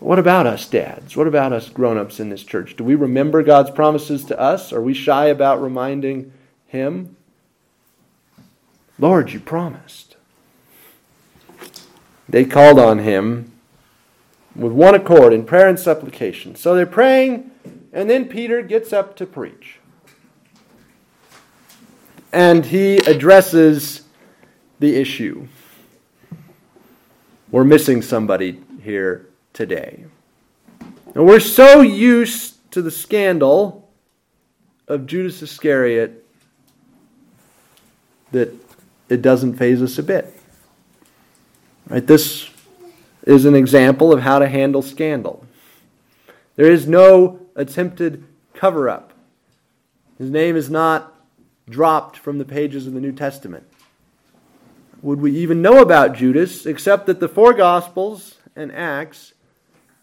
What 0.00 0.18
about 0.18 0.46
us 0.46 0.66
dads? 0.66 1.14
What 1.14 1.26
about 1.26 1.52
us 1.52 1.68
grown 1.68 1.98
ups 1.98 2.20
in 2.20 2.30
this 2.30 2.42
church? 2.42 2.74
Do 2.74 2.84
we 2.84 2.94
remember 2.94 3.42
God's 3.42 3.70
promises 3.70 4.24
to 4.24 4.40
us? 4.40 4.72
Are 4.72 4.80
we 4.80 4.94
shy 4.94 5.26
about 5.26 5.62
reminding 5.62 6.32
Him? 6.66 7.16
Lord, 8.98 9.30
you 9.32 9.40
promised. 9.40 10.16
They 12.26 12.46
called 12.46 12.78
on 12.78 13.00
Him 13.00 13.52
with 14.56 14.72
one 14.72 14.94
accord 14.94 15.34
in 15.34 15.44
prayer 15.44 15.68
and 15.68 15.78
supplication. 15.78 16.56
So 16.56 16.74
they're 16.74 16.86
praying, 16.86 17.50
and 17.92 18.08
then 18.08 18.26
Peter 18.26 18.62
gets 18.62 18.94
up 18.94 19.16
to 19.16 19.26
preach. 19.26 19.80
And 22.32 22.64
he 22.64 22.98
addresses 22.98 24.02
the 24.78 24.96
issue. 24.96 25.46
We're 27.50 27.64
missing 27.64 28.00
somebody 28.00 28.62
here 28.82 29.29
today. 29.60 30.06
And 31.14 31.26
we're 31.26 31.38
so 31.38 31.82
used 31.82 32.54
to 32.72 32.80
the 32.80 32.90
scandal 32.90 33.90
of 34.88 35.04
Judas 35.04 35.42
Iscariot 35.42 36.26
that 38.32 38.54
it 39.10 39.20
doesn't 39.20 39.56
faze 39.56 39.82
us 39.82 39.98
a 39.98 40.02
bit. 40.02 40.34
Right? 41.90 42.06
This 42.06 42.48
is 43.24 43.44
an 43.44 43.54
example 43.54 44.14
of 44.14 44.22
how 44.22 44.38
to 44.38 44.48
handle 44.48 44.80
scandal. 44.80 45.44
There 46.56 46.72
is 46.72 46.88
no 46.88 47.40
attempted 47.54 48.24
cover 48.54 48.88
up. 48.88 49.12
His 50.16 50.30
name 50.30 50.56
is 50.56 50.70
not 50.70 51.14
dropped 51.68 52.16
from 52.16 52.38
the 52.38 52.46
pages 52.46 52.86
of 52.86 52.94
the 52.94 53.00
New 53.00 53.12
Testament. 53.12 53.66
Would 55.02 55.20
we 55.20 55.36
even 55.36 55.60
know 55.60 55.82
about 55.82 56.14
Judas 56.14 56.64
except 56.64 57.04
that 57.06 57.20
the 57.20 57.28
four 57.28 57.52
Gospels 57.52 58.36
and 58.56 58.72
Acts 58.72 59.34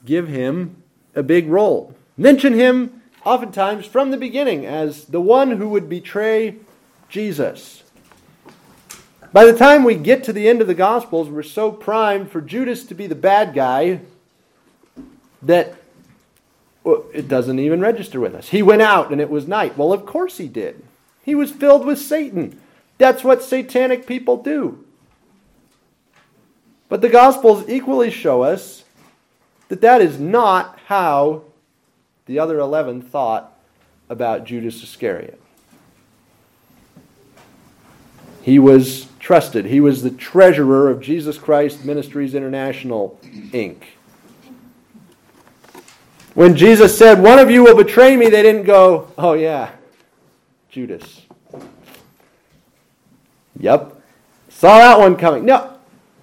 give 0.05 0.27
him 0.27 0.81
a 1.15 1.23
big 1.23 1.47
role. 1.47 1.95
Mention 2.17 2.53
him 2.53 3.01
oftentimes 3.25 3.85
from 3.85 4.11
the 4.11 4.17
beginning 4.17 4.65
as 4.65 5.05
the 5.05 5.21
one 5.21 5.51
who 5.51 5.69
would 5.69 5.89
betray 5.89 6.55
Jesus. 7.09 7.83
By 9.33 9.45
the 9.45 9.57
time 9.57 9.83
we 9.83 9.95
get 9.95 10.23
to 10.23 10.33
the 10.33 10.47
end 10.47 10.61
of 10.61 10.67
the 10.67 10.73
Gospels, 10.73 11.29
we're 11.29 11.43
so 11.43 11.71
primed 11.71 12.31
for 12.31 12.41
Judas 12.41 12.85
to 12.85 12.95
be 12.95 13.07
the 13.07 13.15
bad 13.15 13.53
guy 13.53 14.01
that 15.41 15.75
well, 16.83 17.03
it 17.13 17.27
doesn't 17.27 17.59
even 17.59 17.81
register 17.81 18.19
with 18.19 18.33
us. 18.33 18.49
He 18.49 18.63
went 18.63 18.81
out 18.81 19.11
and 19.11 19.19
it 19.19 19.29
was 19.29 19.47
night. 19.47 19.77
Well, 19.77 19.91
of 19.91 20.05
course 20.05 20.37
he 20.37 20.47
did. 20.47 20.83
He 21.21 21.35
was 21.35 21.51
filled 21.51 21.85
with 21.85 21.99
Satan. 21.99 22.59
That's 22.97 23.23
what 23.23 23.43
satanic 23.43 24.07
people 24.07 24.41
do. 24.41 24.85
But 26.87 27.01
the 27.01 27.09
Gospels 27.09 27.67
equally 27.67 28.09
show 28.09 28.43
us 28.43 28.85
that 29.69 29.81
that 29.81 30.01
is 30.01 30.19
not 30.19 30.79
how 30.85 31.43
the 32.25 32.39
other 32.39 32.59
11 32.59 33.01
thought 33.01 33.53
about 34.09 34.45
Judas 34.45 34.81
Iscariot. 34.83 35.41
He 38.41 38.59
was 38.59 39.07
trusted. 39.19 39.65
He 39.65 39.81
was 39.81 40.03
the 40.03 40.09
treasurer 40.09 40.89
of 40.89 41.01
Jesus 41.01 41.37
Christ 41.37 41.83
Ministries 41.83 42.33
International, 42.33 43.19
Inc. 43.23 43.83
When 46.33 46.55
Jesus 46.55 46.97
said, 46.97 47.21
One 47.21 47.39
of 47.39 47.49
you 47.49 47.63
will 47.63 47.75
betray 47.75 48.15
me, 48.15 48.29
they 48.29 48.43
didn't 48.43 48.63
go, 48.63 49.11
Oh, 49.17 49.33
yeah, 49.33 49.71
Judas. 50.69 51.23
Yep, 53.59 54.01
saw 54.47 54.77
that 54.77 54.99
one 54.99 55.15
coming. 55.17 55.43
No, 55.43 55.77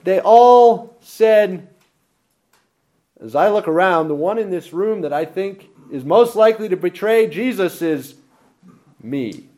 they 0.05 0.21
all 0.21 0.97
said, 1.01 1.69
as 3.25 3.35
I 3.35 3.49
look 3.49 3.67
around, 3.67 4.09
the 4.09 4.15
one 4.15 4.39
in 4.39 4.51
this 4.51 4.75
room 4.75 5.01
that 5.01 5.13
I 5.13 5.25
think 5.25 5.69
is 5.91 6.05
most 6.05 6.37
likely 6.37 6.69
to 6.69 6.77
betray 6.77 7.27
Jesus 7.27 7.81
is 7.81 8.17
me. 9.03 9.49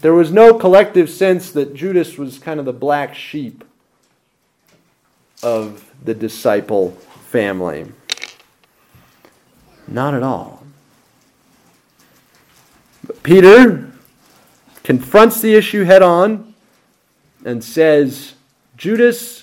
There 0.00 0.12
was 0.12 0.32
no 0.32 0.54
collective 0.54 1.08
sense 1.08 1.52
that 1.52 1.74
Judas 1.74 2.18
was 2.18 2.38
kind 2.38 2.58
of 2.58 2.66
the 2.66 2.72
black 2.72 3.14
sheep 3.14 3.64
of 5.42 5.88
the 6.04 6.14
disciple 6.14 6.90
family. 7.28 7.86
Not 9.86 10.14
at 10.14 10.22
all. 10.22 10.64
But 13.04 13.22
Peter 13.22 13.92
confronts 14.82 15.40
the 15.40 15.54
issue 15.54 15.84
head 15.84 16.02
on 16.02 16.54
and 17.44 17.62
says, 17.62 18.34
Judas 18.76 19.39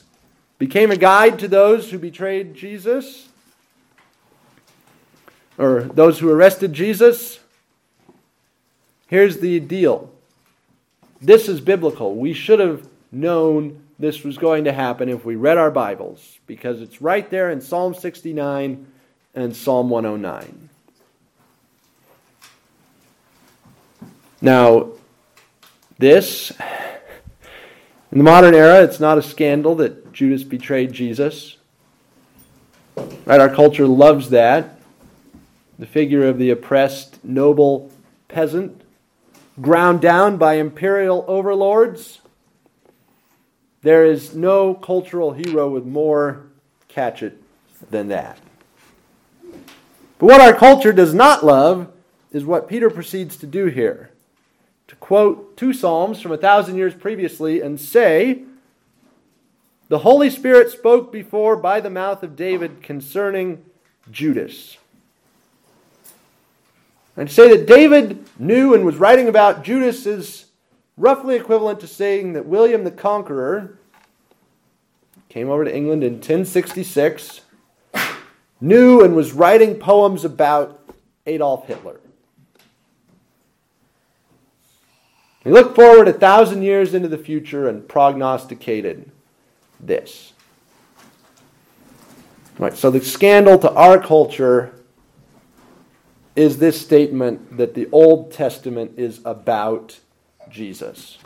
became 0.57 0.91
a 0.91 0.97
guide 0.97 1.39
to 1.39 1.47
those 1.47 1.91
who 1.91 1.99
betrayed 1.99 2.53
Jesus, 2.53 3.29
or 5.57 5.81
those 5.81 6.19
who 6.19 6.29
arrested 6.29 6.73
Jesus. 6.73 7.39
Here's 9.07 9.39
the 9.39 9.59
deal 9.59 10.11
this 11.21 11.47
is 11.47 11.61
biblical. 11.61 12.15
We 12.15 12.33
should 12.33 12.59
have 12.59 12.87
known 13.11 13.81
this 13.99 14.23
was 14.23 14.37
going 14.37 14.65
to 14.65 14.71
happen 14.71 15.09
if 15.09 15.25
we 15.25 15.35
read 15.35 15.57
our 15.57 15.71
Bibles, 15.71 16.37
because 16.45 16.81
it's 16.81 17.01
right 17.01 17.27
there 17.29 17.49
in 17.49 17.61
Psalm 17.61 17.93
69 17.93 18.85
and 19.33 19.55
Psalm 19.55 19.89
109. 19.89 20.69
Now, 24.39 24.89
this, 25.97 26.51
in 28.11 28.17
the 28.17 28.23
modern 28.23 28.55
era, 28.55 28.83
it's 28.83 28.99
not 28.99 29.17
a 29.17 29.21
scandal 29.21 29.75
that 29.75 30.13
Judas 30.13 30.43
betrayed 30.43 30.93
Jesus. 30.93 31.57
Right? 33.25 33.39
Our 33.39 33.53
culture 33.53 33.87
loves 33.87 34.29
that. 34.29 34.79
The 35.77 35.85
figure 35.85 36.25
of 36.25 36.37
the 36.37 36.49
oppressed 36.49 37.23
noble 37.23 37.91
peasant 38.27 38.81
ground 39.61 40.01
down 40.01 40.37
by 40.37 40.55
imperial 40.55 41.25
overlords. 41.27 42.21
There 43.81 44.05
is 44.05 44.33
no 44.33 44.73
cultural 44.73 45.33
hero 45.33 45.69
with 45.69 45.85
more 45.85 46.43
catch 46.87 47.21
it 47.21 47.41
than 47.91 48.07
that. 48.07 48.39
But 50.19 50.25
what 50.25 50.41
our 50.41 50.53
culture 50.53 50.93
does 50.93 51.13
not 51.13 51.45
love 51.45 51.91
is 52.31 52.43
what 52.43 52.67
Peter 52.67 52.89
proceeds 52.89 53.37
to 53.37 53.45
do 53.45 53.67
here 53.67 54.11
quote 55.07 55.55
two 55.55 55.71
Psalms 55.71 56.19
from 56.19 56.33
a 56.33 56.37
thousand 56.37 56.75
years 56.75 56.93
previously 56.93 57.61
and 57.61 57.79
say, 57.79 58.43
The 59.87 59.99
Holy 59.99 60.29
Spirit 60.29 60.69
spoke 60.69 61.13
before 61.13 61.55
by 61.55 61.79
the 61.79 61.89
mouth 61.89 62.23
of 62.23 62.35
David 62.35 62.83
concerning 62.83 63.63
Judas. 64.11 64.75
And 67.15 67.31
say 67.31 67.55
that 67.55 67.65
David 67.65 68.27
knew 68.37 68.73
and 68.73 68.83
was 68.83 68.97
writing 68.97 69.29
about 69.29 69.63
Judas 69.63 70.05
is 70.05 70.47
roughly 70.97 71.37
equivalent 71.37 71.79
to 71.79 71.87
saying 71.87 72.33
that 72.33 72.45
William 72.45 72.83
the 72.83 72.91
Conqueror 72.91 73.79
came 75.29 75.49
over 75.49 75.63
to 75.63 75.73
England 75.73 76.03
in 76.03 76.15
1066, 76.15 77.39
knew 78.59 79.01
and 79.01 79.15
was 79.15 79.31
writing 79.31 79.75
poems 79.75 80.25
about 80.25 80.81
Adolf 81.25 81.65
Hitler. 81.65 82.01
He 85.47 85.53
looked 85.53 85.77
forward 85.77 86.09
a 86.09 86.13
thousand 86.13 86.63
years 86.63 86.93
into 86.93 87.07
the 87.07 87.17
future 87.17 87.69
and 87.69 87.87
prognosticated 87.87 89.09
this. 89.79 90.33
Right, 92.59 92.75
so 92.75 92.91
the 92.91 92.99
scandal 92.99 93.57
to 93.59 93.71
our 93.71 93.97
culture 93.97 94.73
is 96.35 96.57
this 96.57 96.81
statement 96.81 97.55
that 97.55 97.75
the 97.75 97.87
Old 97.93 98.33
Testament 98.33 98.95
is 98.97 99.21
about 99.23 99.97
Jesus. 100.49 101.17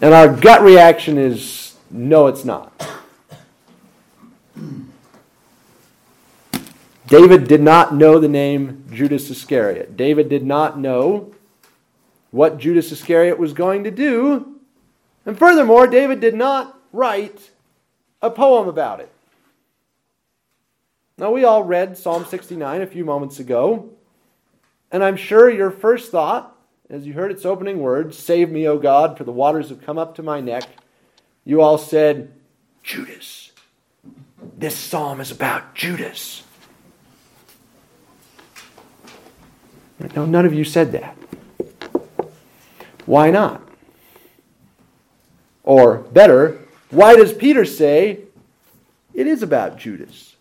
And 0.00 0.14
our 0.14 0.34
gut 0.34 0.62
reaction 0.62 1.18
is 1.18 1.76
no, 1.90 2.28
it's 2.28 2.46
not. 2.46 2.72
David 7.08 7.48
did 7.48 7.62
not 7.62 7.94
know 7.94 8.18
the 8.18 8.28
name 8.28 8.84
Judas 8.92 9.30
Iscariot. 9.30 9.96
David 9.96 10.28
did 10.28 10.44
not 10.44 10.78
know 10.78 11.32
what 12.30 12.58
Judas 12.58 12.92
Iscariot 12.92 13.38
was 13.38 13.54
going 13.54 13.84
to 13.84 13.90
do. 13.90 14.60
And 15.24 15.38
furthermore, 15.38 15.86
David 15.86 16.20
did 16.20 16.34
not 16.34 16.78
write 16.92 17.50
a 18.20 18.28
poem 18.28 18.68
about 18.68 19.00
it. 19.00 19.10
Now, 21.16 21.32
we 21.32 21.44
all 21.44 21.64
read 21.64 21.96
Psalm 21.96 22.26
69 22.26 22.82
a 22.82 22.86
few 22.86 23.06
moments 23.06 23.40
ago, 23.40 23.88
and 24.92 25.02
I'm 25.02 25.16
sure 25.16 25.50
your 25.50 25.70
first 25.70 26.12
thought, 26.12 26.54
as 26.90 27.06
you 27.06 27.14
heard 27.14 27.32
its 27.32 27.46
opening 27.46 27.80
words, 27.80 28.18
Save 28.18 28.50
me, 28.50 28.68
O 28.68 28.78
God, 28.78 29.16
for 29.16 29.24
the 29.24 29.32
waters 29.32 29.70
have 29.70 29.80
come 29.80 29.98
up 29.98 30.14
to 30.16 30.22
my 30.22 30.40
neck, 30.40 30.64
you 31.44 31.62
all 31.62 31.78
said, 31.78 32.32
Judas. 32.82 33.52
This 34.58 34.76
psalm 34.76 35.20
is 35.20 35.30
about 35.30 35.74
Judas. 35.74 36.42
No, 40.14 40.26
none 40.26 40.46
of 40.46 40.54
you 40.54 40.64
said 40.64 40.92
that. 40.92 41.16
Why 43.06 43.30
not? 43.30 43.62
Or 45.64 45.98
better, 45.98 46.60
why 46.90 47.16
does 47.16 47.32
Peter 47.32 47.64
say 47.64 48.20
it 49.12 49.26
is 49.26 49.42
about 49.42 49.78
Judas? 49.78 50.36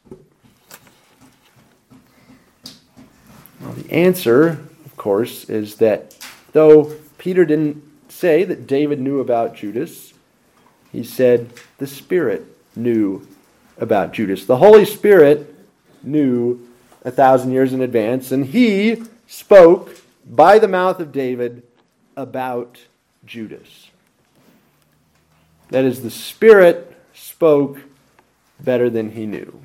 Well, 3.60 3.74
the 3.74 3.92
answer, 3.92 4.60
of 4.86 4.96
course, 4.96 5.50
is 5.50 5.76
that 5.76 6.18
though 6.54 6.96
Peter 7.18 7.44
didn't 7.46 7.84
say 8.10 8.44
that 8.44 8.68
David 8.68 9.00
knew 9.00 9.20
about 9.20 9.56
Judas, 9.56 10.14
he 10.92 11.04
said 11.04 11.52
the 11.78 11.88
Spirit 11.88 12.46
knew 12.76 13.28
about 13.78 14.14
Judas. 14.14 14.46
The 14.46 14.58
Holy 14.58 14.86
Spirit 14.86 15.54
knew 16.04 16.68
a 17.04 17.12
thousand 17.12 17.52
years 17.52 17.74
in 17.74 17.82
advance, 17.82 18.32
and 18.32 18.46
he 18.46 19.04
spoke 19.28 19.96
by 20.26 20.58
the 20.58 20.68
mouth 20.68 21.00
of 21.00 21.12
David 21.12 21.64
about 22.16 22.80
Judas. 23.26 23.90
That 25.70 25.86
is, 25.86 26.02
the 26.02 26.10
Spirit 26.10 26.98
spoke 27.14 27.82
better 28.60 28.90
than 28.90 29.12
he 29.12 29.26
knew. 29.26 29.62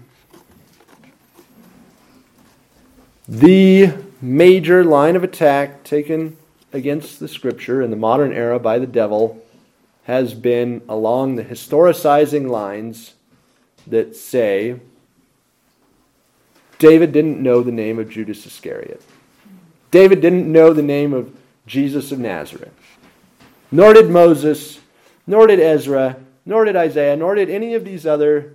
The 3.29 3.93
major 4.21 4.85
line 4.85 5.17
of 5.17 5.25
attack 5.25 5.85
taken 5.85 6.37
against 6.73 7.21
the 7.21 7.29
scripture 7.29 7.81
in 7.81 7.91
the 7.91 7.97
modern 7.97 8.33
era 8.33 8.59
by 8.59 8.79
the 8.79 8.87
devil 8.87 9.43
has 10.05 10.35
been 10.35 10.83
along 10.89 11.37
the 11.37 11.45
historicizing 11.45 12.49
lines 12.49 13.15
that 13.87 14.17
say 14.17 14.81
David 16.79 17.13
didn't 17.13 17.41
know 17.41 17.63
the 17.63 17.71
name 17.71 18.01
of 18.01 18.11
Judas 18.11 18.45
Iscariot. 18.45 19.03
David 19.93 20.23
didn't 20.23 20.51
know 20.51 20.73
the 20.73 20.83
name 20.83 21.13
of 21.13 21.37
Jesus 21.67 22.11
of 22.11 22.19
Nazareth. 22.19 22.73
Nor 23.71 23.93
did 23.93 24.11
Moses, 24.11 24.81
nor 25.27 25.47
did 25.47 25.61
Ezra, 25.61 26.17
nor 26.45 26.65
did 26.65 26.75
Isaiah, 26.75 27.15
nor 27.15 27.35
did 27.35 27.51
any 27.51 27.75
of 27.75 27.85
these 27.85 28.07
other 28.07 28.55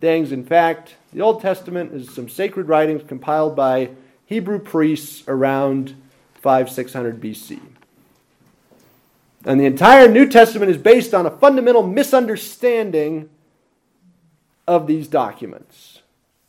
things. 0.00 0.32
In 0.32 0.44
fact, 0.44 0.96
the 1.12 1.20
Old 1.20 1.42
Testament 1.42 1.92
is 1.92 2.12
some 2.12 2.28
sacred 2.28 2.66
writings 2.66 3.02
compiled 3.06 3.54
by 3.54 3.90
Hebrew 4.24 4.58
priests 4.58 5.22
around 5.28 5.94
5 6.36 6.70
600 6.70 7.20
BC. 7.20 7.60
And 9.44 9.60
the 9.60 9.66
entire 9.66 10.08
New 10.08 10.26
Testament 10.26 10.70
is 10.70 10.78
based 10.78 11.12
on 11.12 11.26
a 11.26 11.30
fundamental 11.30 11.82
misunderstanding 11.82 13.28
of 14.66 14.86
these 14.86 15.08
documents 15.08 16.00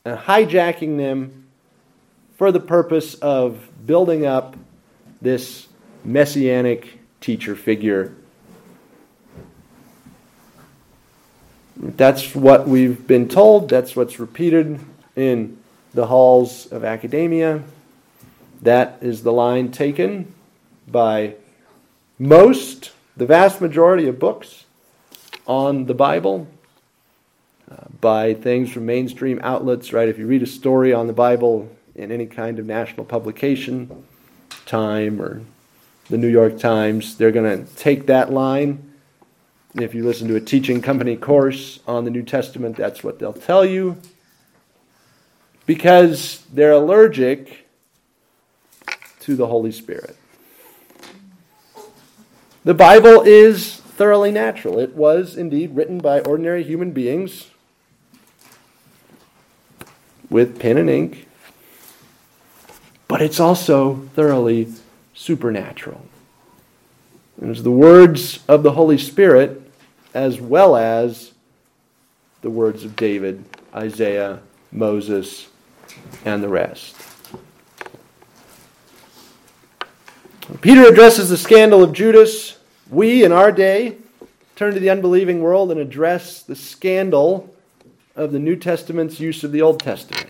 and 0.06 0.18
hijacking 0.20 0.98
them 0.98 1.41
for 2.42 2.52
the 2.52 2.60
purpose 2.60 3.14
of 3.14 3.70
building 3.86 4.26
up 4.26 4.56
this 5.22 5.68
messianic 6.04 6.98
teacher 7.20 7.56
figure. 7.56 8.16
That's 11.78 12.34
what 12.34 12.68
we've 12.68 13.06
been 13.06 13.30
told, 13.30 13.70
that's 13.70 13.96
what's 13.96 14.20
repeated 14.20 14.80
in 15.16 15.60
the 15.94 16.08
halls 16.08 16.66
of 16.72 16.84
academia. 16.84 17.62
That 18.64 18.98
is 19.02 19.22
the 19.22 19.32
line 19.32 19.72
taken 19.72 20.34
by 20.88 21.36
most, 22.18 22.92
the 23.16 23.28
vast 23.28 23.62
majority 23.62 24.08
of 24.08 24.18
books 24.18 24.66
on 25.46 25.86
the 25.86 25.94
Bible, 25.94 26.48
uh, 27.70 27.76
by 28.00 28.34
things 28.34 28.72
from 28.72 28.88
mainstream 28.88 29.40
outlets, 29.44 29.94
right? 29.94 30.10
If 30.10 30.18
you 30.18 30.26
read 30.26 30.42
a 30.42 30.48
story 30.48 30.92
on 30.92 31.06
the 31.06 31.14
Bible 31.14 31.70
in 31.96 32.12
any 32.12 32.26
kind 32.26 32.60
of 32.60 32.66
national 32.66 33.06
publication, 33.06 34.06
Time 34.66 35.22
or 35.22 35.42
the 36.10 36.18
New 36.18 36.28
York 36.28 36.60
Times, 36.60 37.18
they're 37.18 37.32
going 37.32 37.66
to 37.66 37.76
take 37.76 38.08
that 38.08 38.32
line. 38.32 38.92
If 39.76 39.96
you 39.96 40.04
listen 40.04 40.28
to 40.28 40.36
a 40.36 40.42
teaching 40.42 40.82
company 40.82 41.16
course 41.16 41.80
on 41.88 42.04
the 42.06 42.12
New 42.12 42.24
Testament, 42.24 42.76
that's 42.76 43.04
what 43.04 43.20
they'll 43.20 43.34
tell 43.34 43.66
you 43.66 43.98
because 45.66 46.46
they're 46.52 46.74
allergic 46.74 47.68
to 49.22 49.36
the 49.36 49.48
Holy 49.48 49.72
Spirit. 49.72 50.18
The 52.64 52.74
Bible 52.74 53.22
is 53.22 53.78
thoroughly 53.78 54.32
natural. 54.32 54.80
It 54.80 54.96
was 54.96 55.36
indeed 55.36 55.76
written 55.76 56.00
by 56.00 56.20
ordinary 56.22 56.64
human 56.64 56.92
beings 56.92 57.48
with 60.30 60.60
pen 60.60 60.78
and 60.78 60.90
ink, 60.90 61.28
but 63.12 63.22
it's 63.22 63.42
also 63.42 63.96
thoroughly 64.16 64.70
supernatural. 65.14 66.02
And 67.42 67.52
it's 67.52 67.62
the 67.62 67.70
words 67.70 68.40
of 68.48 68.64
the 68.64 68.72
Holy 68.72 68.98
Spirit 68.98 69.70
as 70.14 70.40
well 70.40 70.78
as 70.78 71.34
the 72.40 72.50
words 72.50 72.86
of 72.86 72.96
David, 72.96 73.44
Isaiah, 73.76 74.40
Moses, 74.72 75.50
and 76.24 76.42
the 76.42 76.48
rest. 76.48 76.96
Peter 80.62 80.86
addresses 80.86 81.28
the 81.28 81.36
scandal 81.36 81.84
of 81.84 81.92
Judas. 81.92 82.60
We, 82.90 83.26
in 83.26 83.34
our 83.34 83.52
day, 83.52 83.98
turn 84.56 84.74
to 84.74 84.80
the 84.80 84.90
unbelieving 84.90 85.42
world 85.42 85.70
and 85.70 85.82
address 85.82 86.44
the 86.44 86.56
scandal 86.56 87.54
of 88.16 88.32
the 88.32 88.40
New 88.40 88.56
Testament's 88.56 89.20
use 89.20 89.44
of 89.44 89.52
the 89.52 89.62
Old 89.62 89.82
Testament. 89.82 90.30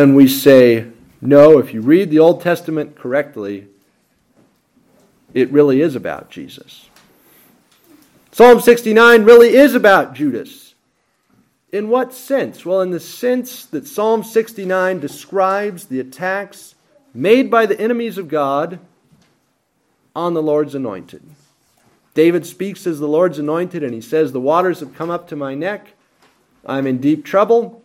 And 0.00 0.16
we 0.16 0.28
say, 0.28 0.86
no, 1.20 1.58
if 1.58 1.74
you 1.74 1.82
read 1.82 2.08
the 2.08 2.20
Old 2.20 2.40
Testament 2.40 2.96
correctly, 2.96 3.66
it 5.34 5.52
really 5.52 5.82
is 5.82 5.94
about 5.94 6.30
Jesus. 6.30 6.88
Psalm 8.32 8.60
69 8.60 9.24
really 9.24 9.54
is 9.54 9.74
about 9.74 10.14
Judas. 10.14 10.74
In 11.70 11.90
what 11.90 12.14
sense? 12.14 12.64
Well, 12.64 12.80
in 12.80 12.92
the 12.92 12.98
sense 12.98 13.66
that 13.66 13.86
Psalm 13.86 14.24
69 14.24 15.00
describes 15.00 15.84
the 15.84 16.00
attacks 16.00 16.76
made 17.12 17.50
by 17.50 17.66
the 17.66 17.78
enemies 17.78 18.16
of 18.16 18.26
God 18.26 18.78
on 20.16 20.32
the 20.32 20.42
Lord's 20.42 20.74
anointed. 20.74 21.22
David 22.14 22.46
speaks 22.46 22.86
as 22.86 23.00
the 23.00 23.06
Lord's 23.06 23.38
anointed, 23.38 23.82
and 23.82 23.92
he 23.92 24.00
says, 24.00 24.32
The 24.32 24.40
waters 24.40 24.80
have 24.80 24.94
come 24.94 25.10
up 25.10 25.28
to 25.28 25.36
my 25.36 25.54
neck. 25.54 25.88
I'm 26.64 26.86
in 26.86 27.02
deep 27.02 27.22
trouble. 27.22 27.79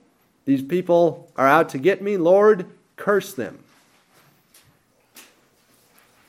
These 0.46 0.62
people 0.62 1.32
are 1.36 1.48
out 1.48 1.70
to 1.70 1.78
get 1.78 2.02
me. 2.02 2.18
Lord, 2.18 2.68
curse 2.96 3.34
them. 3.34 3.60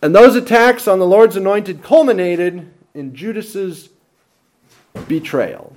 And 0.03 0.15
those 0.15 0.37
attacks 0.37 0.89
on 0.89 0.99
the 0.99 1.07
Lord's 1.07 1.37
anointed 1.37 1.83
culminated 1.83 2.71
in 2.95 3.15
Judas's 3.15 3.91
betrayal. 5.09 5.75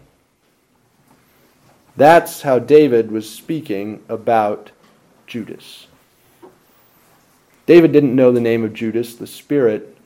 That's 1.98 2.44
how 2.44 2.60
David 2.60 3.12
was 3.12 3.30
speaking 3.30 4.04
about 4.08 4.72
Judas. 5.28 5.88
David 7.66 7.92
didn't 7.92 8.16
know 8.16 8.32
the 8.32 8.40
name 8.40 8.64
of 8.64 8.74
Judas, 8.74 9.16
the 9.16 9.28
Spirit 9.28 9.98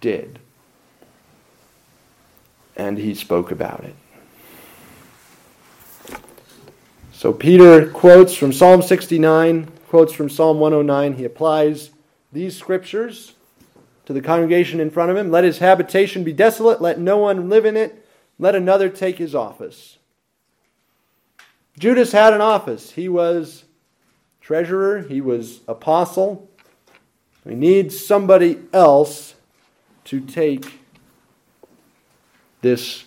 did. 0.00 0.38
And 2.76 2.98
he 2.98 3.14
spoke 3.14 3.50
about 3.50 3.84
it. 3.84 3.96
So 7.20 7.34
Peter 7.34 7.86
quotes 7.86 8.32
from 8.32 8.50
Psalm 8.50 8.80
69, 8.80 9.70
quotes 9.88 10.14
from 10.14 10.30
Psalm 10.30 10.58
109. 10.58 11.18
He 11.18 11.26
applies 11.26 11.90
these 12.32 12.56
scriptures 12.56 13.34
to 14.06 14.14
the 14.14 14.22
congregation 14.22 14.80
in 14.80 14.88
front 14.88 15.10
of 15.10 15.18
him. 15.18 15.30
Let 15.30 15.44
his 15.44 15.58
habitation 15.58 16.24
be 16.24 16.32
desolate, 16.32 16.80
let 16.80 16.98
no 16.98 17.18
one 17.18 17.50
live 17.50 17.66
in 17.66 17.76
it, 17.76 18.08
let 18.38 18.54
another 18.54 18.88
take 18.88 19.18
his 19.18 19.34
office. 19.34 19.98
Judas 21.78 22.12
had 22.12 22.32
an 22.32 22.40
office. 22.40 22.92
He 22.92 23.06
was 23.06 23.64
treasurer, 24.40 25.02
he 25.02 25.20
was 25.20 25.60
apostle. 25.68 26.48
We 27.44 27.54
need 27.54 27.92
somebody 27.92 28.60
else 28.72 29.34
to 30.04 30.20
take 30.20 30.80
this 32.62 33.04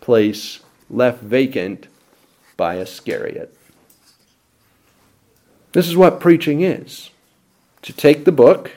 place 0.00 0.58
left 0.90 1.22
vacant 1.22 1.86
by 2.56 2.76
Iscariot. 2.76 3.56
This 5.72 5.88
is 5.88 5.96
what 5.96 6.20
preaching 6.20 6.62
is 6.62 7.10
to 7.82 7.92
take 7.92 8.24
the 8.24 8.32
book 8.32 8.70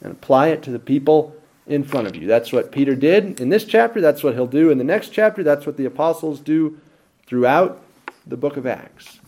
and 0.00 0.12
apply 0.12 0.48
it 0.48 0.62
to 0.62 0.70
the 0.70 0.78
people 0.78 1.34
in 1.66 1.82
front 1.82 2.06
of 2.06 2.14
you. 2.14 2.26
That's 2.26 2.52
what 2.52 2.72
Peter 2.72 2.94
did 2.94 3.40
in 3.40 3.48
this 3.48 3.64
chapter. 3.64 4.00
That's 4.00 4.22
what 4.22 4.34
he'll 4.34 4.46
do 4.46 4.70
in 4.70 4.78
the 4.78 4.84
next 4.84 5.10
chapter. 5.10 5.42
That's 5.42 5.66
what 5.66 5.76
the 5.76 5.86
apostles 5.86 6.40
do 6.40 6.78
throughout 7.26 7.82
the 8.26 8.36
book 8.36 8.56
of 8.56 8.66
Acts. 8.66 9.18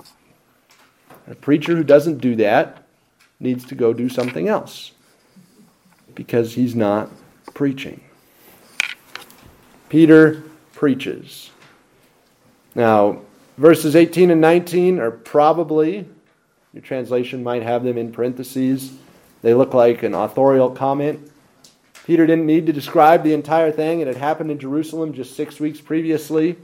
A 1.29 1.35
preacher 1.35 1.75
who 1.75 1.83
doesn't 1.83 2.19
do 2.19 2.37
that 2.37 2.85
needs 3.41 3.65
to 3.67 3.75
go 3.75 3.93
do 3.93 4.09
something 4.09 4.49
else 4.49 4.93
because 6.15 6.55
he's 6.55 6.75
not 6.75 7.11
preaching. 7.53 8.01
Peter 9.89 10.43
preaches. 10.73 11.51
Now, 12.75 13.23
verses 13.57 13.97
18 13.97 14.31
and 14.31 14.41
19 14.41 14.99
are 14.99 15.11
probably, 15.11 16.07
your 16.73 16.83
translation 16.83 17.43
might 17.43 17.63
have 17.63 17.85
them 17.85 17.97
in 17.99 18.13
parentheses. 18.13 18.93
They 19.43 19.55
look 19.55 19.75
like 19.75 20.03
an 20.03 20.15
authorial 20.15 20.71
comment. 20.71 21.31
Peter 22.05 22.27
didn't 22.27 22.47
need 22.47 22.67
to 22.67 22.73
describe 22.73 23.23
the 23.23 23.33
entire 23.33 23.73
thing. 23.73 24.01
It 24.01 24.07
had 24.07 24.17
happened 24.17 24.51
in 24.51 24.59
Jerusalem 24.59 25.13
just 25.13 25.35
six 25.35 25.59
weeks 25.59 25.81
previously. 25.81 26.57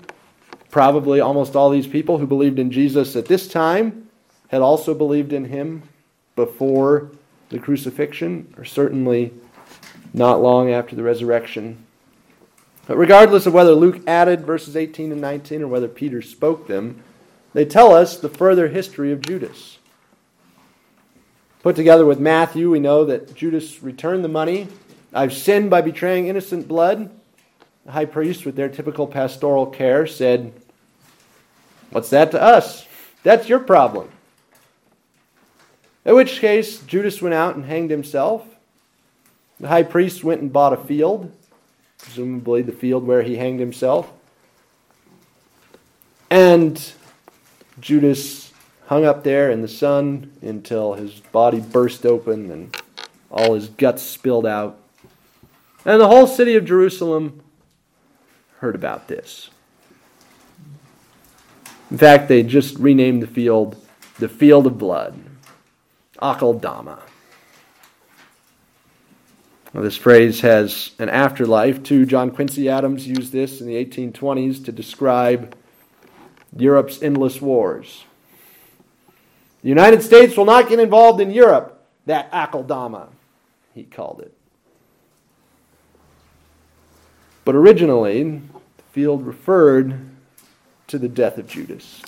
Probably 0.71 1.21
almost 1.21 1.57
all 1.57 1.71
these 1.71 1.87
people 1.87 2.19
who 2.19 2.27
believed 2.27 2.59
in 2.59 2.71
Jesus 2.71 3.17
at 3.17 3.27
this 3.27 3.49
time 3.49 4.09
had 4.49 4.63
also 4.63 4.95
believed 4.95 5.33
in 5.33 5.47
him 5.47 5.83
before 6.37 7.11
the 7.49 7.59
crucifixion, 7.59 8.55
or 8.57 8.65
certainly 8.65 9.33
not 10.15 10.41
long 10.41 10.71
after 10.71 10.95
the 10.95 11.03
resurrection. 11.03 11.85
But 12.87 12.97
regardless 12.97 13.47
of 13.47 13.55
whether 13.55 13.75
Luke 13.75 14.03
added 14.07 14.45
verses 14.45 14.77
18 14.77 15.13
and 15.13 15.21
19 15.21 15.63
or 15.63 15.69
whether 15.69 15.89
Peter 15.89 16.21
spoke 16.21 16.67
them, 16.67 17.03
they 17.55 17.65
tell 17.65 17.95
us 17.95 18.17
the 18.17 18.29
further 18.29 18.69
history 18.69 19.13
of 19.13 19.21
Judas. 19.21 19.79
Put 21.63 21.77
together 21.77 22.05
with 22.05 22.19
Matthew, 22.19 22.71
we 22.71 22.81
know 22.81 23.05
that 23.05 23.35
Judas 23.35 23.83
returned 23.83 24.25
the 24.25 24.29
money. 24.29 24.67
I've 25.15 25.33
sinned 25.33 25.71
by 25.71 25.81
betraying 25.81 26.27
innocent 26.27 26.67
blood. 26.67 27.11
The 27.85 27.93
high 27.93 28.05
priest, 28.05 28.45
with 28.45 28.57
their 28.57 28.69
typical 28.69 29.07
pastoral 29.07 29.67
care, 29.67 30.07
said, 30.07 30.53
What's 31.91 32.11
that 32.11 32.31
to 32.31 32.43
us? 32.43 32.87
That's 33.23 33.49
your 33.49 33.59
problem. 33.61 34.09
In 36.05 36.17
which 36.17 36.41
case, 36.41 36.81
Judas 36.81 37.23
went 37.23 37.35
out 37.35 37.55
and 37.55 37.65
hanged 37.65 37.91
himself. 37.91 38.45
The 39.61 39.69
high 39.69 39.85
priest 39.85 40.25
went 40.25 40.41
and 40.41 40.53
bought 40.53 40.73
a 40.73 40.77
field, 40.77 41.31
presumably 42.03 42.61
the 42.63 42.73
field 42.73 43.07
where 43.07 43.23
he 43.23 43.37
hanged 43.37 43.61
himself. 43.61 44.13
And 46.31 46.93
Judas 47.81 48.53
hung 48.87 49.05
up 49.05 49.25
there 49.25 49.51
in 49.51 49.63
the 49.63 49.69
sun 49.69 50.33
until 50.43 50.95
his 50.95 51.21
body 51.21 51.61
burst 51.61 52.05
open 52.05 52.51
and 52.51 52.77
all 53.31 53.55
his 53.55 53.69
guts 53.69 54.03
spilled 54.03 54.47
out. 54.47 54.79
And 55.85 56.01
the 56.01 56.09
whole 56.09 56.27
city 56.27 56.55
of 56.55 56.65
Jerusalem 56.65 57.43
heard 58.59 58.75
about 58.75 59.09
this. 59.09 59.51
In 61.91 61.99
fact, 61.99 62.29
they 62.29 62.43
just 62.43 62.77
renamed 62.79 63.23
the 63.23 63.27
field 63.27 63.77
the 64.19 64.29
Field 64.29 64.67
of 64.67 64.79
Blood, 64.79 65.19
Akeldama. 66.21 67.01
This 69.75 69.97
phrase 69.97 70.43
has 70.43 70.93
an 70.99 71.09
afterlife 71.09 71.83
too. 71.83 72.05
John 72.05 72.31
Quincy 72.31 72.69
Adams 72.69 73.07
used 73.07 73.33
this 73.33 73.61
in 73.61 73.67
the 73.67 73.83
1820s 73.85 74.65
to 74.67 74.73
describe 74.73 75.57
Europe's 76.57 77.03
endless 77.03 77.41
wars. 77.41 78.05
The 79.63 79.71
United 79.71 80.03
States 80.03 80.37
will 80.37 80.45
not 80.45 80.69
get 80.69 80.79
involved 80.79 81.21
in 81.21 81.31
Europe, 81.31 81.87
that 82.05 82.31
Akeldama, 82.33 83.09
he 83.75 83.85
called 83.85 84.21
it. 84.21 84.35
But 87.45 87.55
originally, 87.55 88.25
the 88.25 88.83
field 88.93 89.27
referred 89.27 90.11
to 90.89 90.99
the 90.99 91.09
death 91.09 91.39
of 91.39 91.49
Judas. 91.49 92.03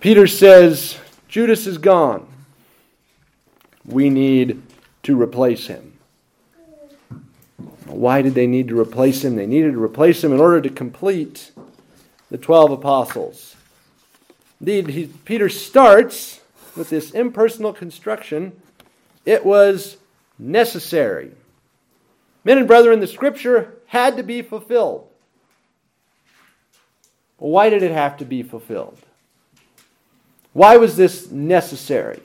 Peter 0.00 0.26
says, 0.26 0.98
Judas 1.28 1.66
is 1.66 1.78
gone. 1.78 2.26
We 3.84 4.10
need 4.10 4.62
to 5.04 5.20
replace 5.20 5.66
him. 5.66 5.98
Why 7.86 8.22
did 8.22 8.34
they 8.34 8.46
need 8.46 8.68
to 8.68 8.78
replace 8.78 9.24
him? 9.24 9.36
They 9.36 9.46
needed 9.46 9.72
to 9.72 9.82
replace 9.82 10.24
him 10.24 10.32
in 10.32 10.40
order 10.40 10.60
to 10.60 10.70
complete 10.70 11.52
the 12.30 12.38
12 12.38 12.72
apostles. 12.72 13.56
Indeed, 14.60 14.88
he, 14.88 15.06
Peter 15.24 15.48
starts 15.48 16.40
with 16.76 16.90
this 16.90 17.10
impersonal 17.12 17.72
construction. 17.72 18.60
It 19.24 19.44
was 19.44 19.98
necessary. 20.38 21.32
Men 22.44 22.58
and 22.58 22.66
brethren, 22.66 23.00
the 23.00 23.06
scripture 23.06 23.74
had 23.86 24.16
to 24.16 24.22
be 24.22 24.42
fulfilled. 24.42 25.08
why 27.38 27.68
did 27.68 27.82
it 27.82 27.92
have 27.92 28.16
to 28.16 28.24
be 28.24 28.42
fulfilled? 28.42 28.98
Why 30.52 30.76
was 30.76 30.96
this 30.96 31.30
necessary? 31.30 32.22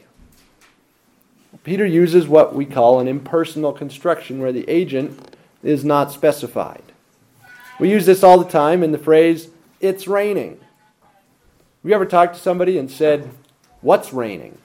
Peter 1.63 1.85
uses 1.85 2.27
what 2.27 2.55
we 2.55 2.65
call 2.65 2.99
an 2.99 3.07
impersonal 3.07 3.73
construction 3.73 4.39
where 4.39 4.51
the 4.51 4.67
agent 4.69 5.35
is 5.61 5.83
not 5.83 6.11
specified. 6.11 6.83
We 7.79 7.91
use 7.91 8.05
this 8.05 8.23
all 8.23 8.37
the 8.37 8.49
time 8.49 8.83
in 8.83 8.91
the 8.91 8.97
phrase, 8.97 9.49
it's 9.79 10.07
raining. 10.07 10.59
Have 11.81 11.89
you 11.89 11.93
ever 11.93 12.05
talked 12.05 12.35
to 12.35 12.41
somebody 12.41 12.77
and 12.77 12.91
said, 12.91 13.29
What's 13.81 14.11
raining? 14.11 14.57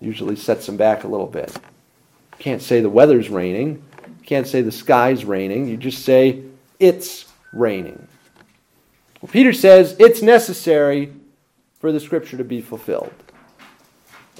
Usually 0.00 0.36
sets 0.36 0.66
them 0.66 0.76
back 0.76 1.04
a 1.04 1.08
little 1.08 1.26
bit. 1.26 1.56
Can't 2.38 2.60
say 2.60 2.80
the 2.80 2.90
weather's 2.90 3.30
raining. 3.30 3.82
Can't 4.26 4.46
say 4.46 4.60
the 4.60 4.72
sky's 4.72 5.24
raining. 5.24 5.66
You 5.66 5.78
just 5.78 6.04
say, 6.04 6.42
It's 6.78 7.24
raining. 7.54 8.06
Well, 9.22 9.30
Peter 9.32 9.54
says 9.54 9.96
it's 9.98 10.20
necessary 10.20 11.14
for 11.78 11.90
the 11.92 12.00
scripture 12.00 12.36
to 12.36 12.44
be 12.44 12.60
fulfilled. 12.60 13.14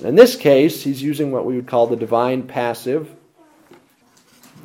In 0.03 0.17
this 0.17 0.37
case, 0.37 0.83
he's 0.83 1.03
using 1.03 1.31
what 1.31 1.45
we 1.45 1.55
would 1.55 1.67
call 1.67 1.87
the 1.87 1.97
divine 1.97 2.43
passive, 2.43 3.09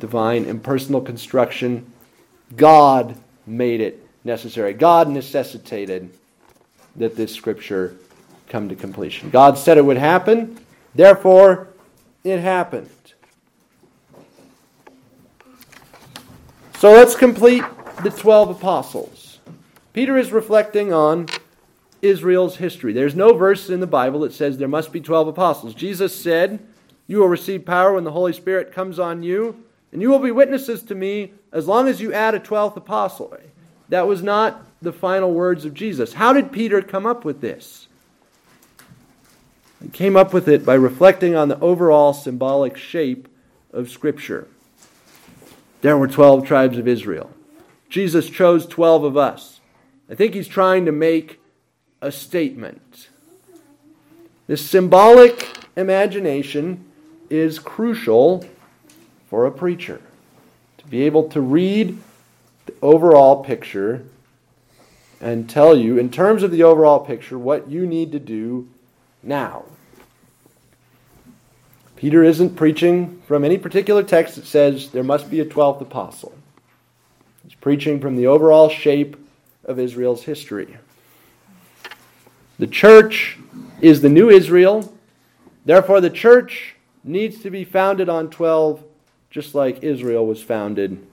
divine 0.00 0.44
impersonal 0.44 1.00
construction. 1.00 1.90
God 2.56 3.16
made 3.46 3.80
it 3.80 4.06
necessary. 4.24 4.72
God 4.72 5.08
necessitated 5.08 6.10
that 6.96 7.16
this 7.16 7.32
scripture 7.34 7.96
come 8.48 8.68
to 8.68 8.74
completion. 8.74 9.30
God 9.30 9.56
said 9.56 9.78
it 9.78 9.84
would 9.84 9.96
happen, 9.96 10.58
therefore, 10.94 11.68
it 12.24 12.40
happened. 12.40 12.90
So 16.78 16.92
let's 16.92 17.14
complete 17.14 17.62
the 18.02 18.10
12 18.10 18.50
apostles. 18.50 19.38
Peter 19.92 20.16
is 20.16 20.32
reflecting 20.32 20.92
on 20.92 21.26
Israel's 22.02 22.56
history. 22.56 22.92
There's 22.92 23.14
no 23.14 23.34
verse 23.34 23.68
in 23.68 23.80
the 23.80 23.86
Bible 23.86 24.20
that 24.20 24.32
says 24.32 24.58
there 24.58 24.68
must 24.68 24.92
be 24.92 25.00
12 25.00 25.28
apostles. 25.28 25.74
Jesus 25.74 26.14
said, 26.14 26.60
You 27.06 27.18
will 27.18 27.28
receive 27.28 27.64
power 27.64 27.94
when 27.94 28.04
the 28.04 28.12
Holy 28.12 28.32
Spirit 28.32 28.72
comes 28.72 28.98
on 28.98 29.22
you, 29.22 29.64
and 29.92 30.00
you 30.00 30.10
will 30.10 30.18
be 30.18 30.30
witnesses 30.30 30.82
to 30.84 30.94
me 30.94 31.32
as 31.52 31.66
long 31.66 31.88
as 31.88 32.00
you 32.00 32.12
add 32.12 32.34
a 32.34 32.40
12th 32.40 32.76
apostle. 32.76 33.36
That 33.88 34.06
was 34.06 34.22
not 34.22 34.64
the 34.80 34.92
final 34.92 35.32
words 35.32 35.64
of 35.64 35.74
Jesus. 35.74 36.14
How 36.14 36.32
did 36.32 36.52
Peter 36.52 36.80
come 36.80 37.06
up 37.06 37.24
with 37.24 37.40
this? 37.40 37.88
He 39.82 39.88
came 39.88 40.16
up 40.16 40.32
with 40.32 40.46
it 40.48 40.64
by 40.64 40.74
reflecting 40.74 41.34
on 41.34 41.48
the 41.48 41.58
overall 41.60 42.12
symbolic 42.12 42.76
shape 42.76 43.28
of 43.72 43.90
Scripture. 43.90 44.46
There 45.80 45.96
were 45.96 46.08
12 46.08 46.46
tribes 46.46 46.78
of 46.78 46.86
Israel. 46.86 47.30
Jesus 47.88 48.28
chose 48.28 48.66
12 48.66 49.04
of 49.04 49.16
us. 49.16 49.60
I 50.08 50.14
think 50.14 50.34
he's 50.34 50.48
trying 50.48 50.84
to 50.84 50.92
make 50.92 51.39
a 52.00 52.10
statement. 52.10 53.08
This 54.46 54.68
symbolic 54.68 55.48
imagination 55.76 56.84
is 57.28 57.58
crucial 57.58 58.44
for 59.28 59.46
a 59.46 59.50
preacher 59.50 60.00
to 60.78 60.86
be 60.86 61.02
able 61.02 61.28
to 61.28 61.40
read 61.40 61.98
the 62.66 62.74
overall 62.82 63.44
picture 63.44 64.04
and 65.20 65.48
tell 65.48 65.76
you, 65.76 65.98
in 65.98 66.10
terms 66.10 66.42
of 66.42 66.50
the 66.50 66.62
overall 66.62 67.00
picture, 67.00 67.38
what 67.38 67.68
you 67.68 67.86
need 67.86 68.10
to 68.12 68.18
do 68.18 68.68
now. 69.22 69.64
Peter 71.96 72.24
isn't 72.24 72.56
preaching 72.56 73.20
from 73.26 73.44
any 73.44 73.58
particular 73.58 74.02
text 74.02 74.36
that 74.36 74.46
says 74.46 74.90
there 74.90 75.04
must 75.04 75.30
be 75.30 75.38
a 75.38 75.44
12th 75.44 75.82
apostle. 75.82 76.32
He's 77.44 77.54
preaching 77.54 78.00
from 78.00 78.16
the 78.16 78.26
overall 78.26 78.70
shape 78.70 79.16
of 79.64 79.78
Israel's 79.78 80.24
history. 80.24 80.78
The 82.60 82.66
church 82.66 83.38
is 83.80 84.02
the 84.02 84.10
new 84.10 84.28
Israel. 84.28 84.92
Therefore, 85.64 86.02
the 86.02 86.10
church 86.10 86.74
needs 87.02 87.40
to 87.40 87.48
be 87.48 87.64
founded 87.64 88.10
on 88.10 88.28
12, 88.28 88.84
just 89.30 89.54
like 89.54 89.82
Israel 89.82 90.26
was 90.26 90.42
founded 90.42 91.06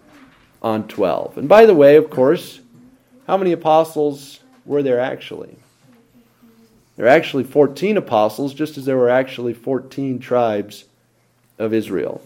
on 0.62 0.90
12. 0.90 1.38
And 1.38 1.48
by 1.48 1.66
the 1.66 1.74
way, 1.74 1.96
of 1.96 2.10
course, 2.10 2.60
how 3.28 3.38
many 3.38 3.54
apostles 3.54 4.42
were 4.66 4.84
there 4.84 5.00
actually? 5.00 5.56
There 6.98 7.06
are 7.06 7.10
actually 7.10 7.46
14 7.46 7.96
apostles, 7.96 8.54
just 8.54 8.78
as 8.78 8.84
there 8.84 8.98
were 8.98 9.10
actually 9.10 9.54
14 9.54 10.20
tribes 10.20 10.84
of 11.58 11.74
Israel. 11.74 12.22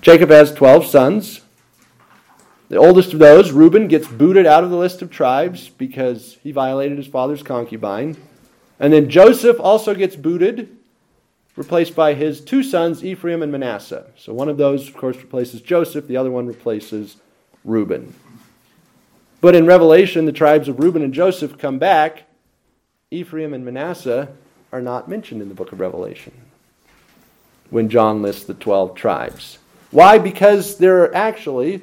Jacob 0.00 0.30
has 0.30 0.54
12 0.54 0.86
sons. 0.86 1.40
The 2.72 2.78
oldest 2.78 3.12
of 3.12 3.18
those, 3.18 3.52
Reuben, 3.52 3.86
gets 3.86 4.08
booted 4.08 4.46
out 4.46 4.64
of 4.64 4.70
the 4.70 4.78
list 4.78 5.02
of 5.02 5.10
tribes 5.10 5.68
because 5.68 6.38
he 6.42 6.52
violated 6.52 6.96
his 6.96 7.06
father's 7.06 7.42
concubine. 7.42 8.16
And 8.80 8.94
then 8.94 9.10
Joseph 9.10 9.60
also 9.60 9.94
gets 9.94 10.16
booted 10.16 10.74
replaced 11.54 11.94
by 11.94 12.14
his 12.14 12.40
two 12.40 12.62
sons, 12.62 13.04
Ephraim 13.04 13.42
and 13.42 13.52
Manasseh. 13.52 14.06
So 14.16 14.32
one 14.32 14.48
of 14.48 14.56
those, 14.56 14.88
of 14.88 14.96
course, 14.96 15.18
replaces 15.18 15.60
Joseph, 15.60 16.06
the 16.06 16.16
other 16.16 16.30
one 16.30 16.46
replaces 16.46 17.18
Reuben. 17.62 18.14
But 19.42 19.54
in 19.54 19.66
Revelation, 19.66 20.24
the 20.24 20.32
tribes 20.32 20.66
of 20.66 20.78
Reuben 20.78 21.02
and 21.02 21.12
Joseph 21.12 21.58
come 21.58 21.78
back. 21.78 22.22
Ephraim 23.10 23.52
and 23.52 23.66
Manasseh 23.66 24.28
are 24.72 24.80
not 24.80 25.10
mentioned 25.10 25.42
in 25.42 25.50
the 25.50 25.54
book 25.54 25.72
of 25.72 25.80
Revelation 25.80 26.32
when 27.68 27.90
John 27.90 28.22
lists 28.22 28.44
the 28.44 28.54
12 28.54 28.94
tribes. 28.94 29.58
Why? 29.90 30.16
Because 30.16 30.78
there 30.78 31.02
are 31.02 31.14
actually 31.14 31.82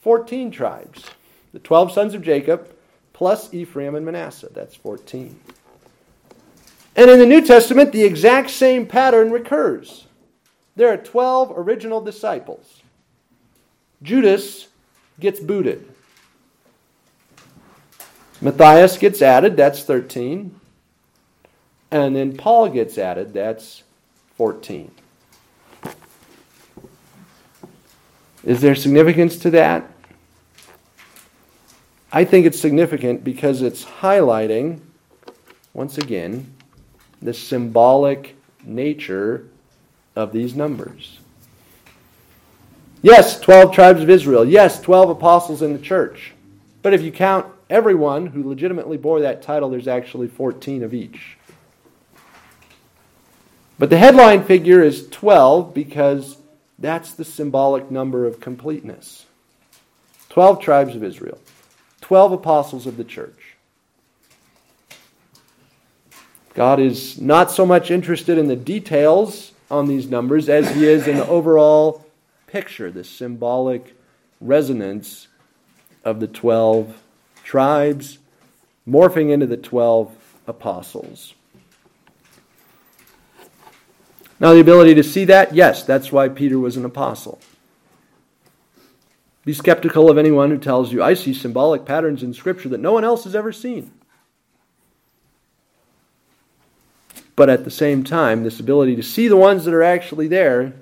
14 0.00 0.50
tribes. 0.50 1.04
The 1.52 1.58
12 1.58 1.92
sons 1.92 2.14
of 2.14 2.22
Jacob 2.22 2.74
plus 3.12 3.52
Ephraim 3.52 3.94
and 3.94 4.06
Manasseh. 4.06 4.48
That's 4.52 4.74
14. 4.74 5.38
And 6.96 7.10
in 7.10 7.18
the 7.18 7.26
New 7.26 7.44
Testament, 7.44 7.92
the 7.92 8.04
exact 8.04 8.50
same 8.50 8.86
pattern 8.86 9.30
recurs. 9.30 10.06
There 10.76 10.92
are 10.92 10.96
12 10.96 11.52
original 11.56 12.00
disciples. 12.00 12.82
Judas 14.02 14.68
gets 15.18 15.40
booted. 15.40 15.86
Matthias 18.40 18.96
gets 18.96 19.20
added, 19.20 19.56
that's 19.56 19.82
13. 19.82 20.58
And 21.90 22.16
then 22.16 22.36
Paul 22.36 22.70
gets 22.70 22.96
added, 22.96 23.34
that's 23.34 23.82
14. 24.36 24.90
Is 28.44 28.60
there 28.60 28.74
significance 28.74 29.36
to 29.38 29.50
that? 29.50 29.90
I 32.12 32.24
think 32.24 32.46
it's 32.46 32.58
significant 32.58 33.22
because 33.22 33.62
it's 33.62 33.84
highlighting, 33.84 34.80
once 35.74 35.98
again, 35.98 36.52
the 37.22 37.34
symbolic 37.34 38.36
nature 38.64 39.46
of 40.16 40.32
these 40.32 40.54
numbers. 40.54 41.18
Yes, 43.02 43.40
12 43.40 43.72
tribes 43.72 44.02
of 44.02 44.10
Israel. 44.10 44.44
Yes, 44.44 44.80
12 44.80 45.10
apostles 45.10 45.62
in 45.62 45.72
the 45.72 45.78
church. 45.78 46.32
But 46.82 46.94
if 46.94 47.02
you 47.02 47.12
count 47.12 47.46
everyone 47.68 48.26
who 48.26 48.48
legitimately 48.48 48.96
bore 48.96 49.20
that 49.20 49.42
title, 49.42 49.70
there's 49.70 49.88
actually 49.88 50.28
14 50.28 50.82
of 50.82 50.92
each. 50.92 51.36
But 53.78 53.88
the 53.88 53.98
headline 53.98 54.44
figure 54.44 54.82
is 54.82 55.08
12 55.08 55.72
because 55.72 56.36
that's 56.80 57.12
the 57.12 57.24
symbolic 57.24 57.90
number 57.90 58.26
of 58.26 58.40
completeness. 58.40 59.26
12 60.30 60.60
tribes 60.60 60.96
of 60.96 61.04
Israel, 61.04 61.38
12 62.00 62.32
apostles 62.32 62.86
of 62.86 62.96
the 62.96 63.04
church. 63.04 63.56
God 66.54 66.80
is 66.80 67.20
not 67.20 67.50
so 67.50 67.64
much 67.64 67.90
interested 67.90 68.38
in 68.38 68.48
the 68.48 68.56
details 68.56 69.52
on 69.70 69.86
these 69.86 70.08
numbers 70.08 70.48
as 70.48 70.68
he 70.74 70.86
is 70.86 71.06
in 71.06 71.16
the 71.16 71.26
overall 71.26 72.04
picture, 72.46 72.90
the 72.90 73.04
symbolic 73.04 73.94
resonance 74.40 75.28
of 76.04 76.18
the 76.18 76.26
12 76.26 77.00
tribes 77.44 78.18
morphing 78.88 79.30
into 79.30 79.46
the 79.46 79.56
12 79.56 80.14
apostles. 80.46 81.34
Now, 84.40 84.54
the 84.54 84.60
ability 84.60 84.94
to 84.94 85.02
see 85.02 85.26
that, 85.26 85.54
yes, 85.54 85.84
that's 85.84 86.10
why 86.10 86.30
Peter 86.30 86.58
was 86.58 86.78
an 86.78 86.86
apostle. 86.86 87.38
Be 89.44 89.52
skeptical 89.52 90.10
of 90.10 90.16
anyone 90.16 90.50
who 90.50 90.58
tells 90.58 90.92
you, 90.92 91.02
I 91.02 91.12
see 91.12 91.34
symbolic 91.34 91.84
patterns 91.84 92.22
in 92.22 92.32
Scripture 92.32 92.70
that 92.70 92.80
no 92.80 92.92
one 92.92 93.04
else 93.04 93.24
has 93.24 93.34
ever 93.34 93.52
seen. 93.52 93.92
But 97.36 97.50
at 97.50 97.64
the 97.64 97.70
same 97.70 98.02
time, 98.02 98.42
this 98.42 98.60
ability 98.60 98.96
to 98.96 99.02
see 99.02 99.28
the 99.28 99.36
ones 99.36 99.64
that 99.64 99.74
are 99.74 99.82
actually 99.82 100.28
there 100.28 100.72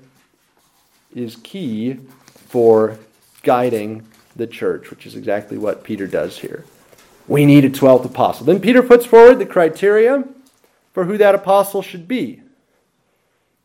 is 1.15 1.37
key 1.37 1.99
for 2.47 2.99
guiding 3.43 4.07
the 4.37 4.47
church, 4.47 4.91
which 4.91 5.07
is 5.07 5.15
exactly 5.15 5.59
what 5.59 5.85
Peter 5.85 6.07
does 6.07 6.39
here. 6.39 6.65
We 7.27 7.45
need 7.45 7.65
a 7.65 7.71
12th 7.71 8.07
apostle. 8.07 8.47
Then 8.47 8.61
Peter 8.61 8.83
puts 8.83 9.05
forward 9.05 9.39
the 9.39 9.47
criteria 9.47 10.25
for 10.93 11.05
who 11.05 11.19
that 11.19 11.35
apostle 11.35 11.83
should 11.83 12.09
be. 12.09 12.43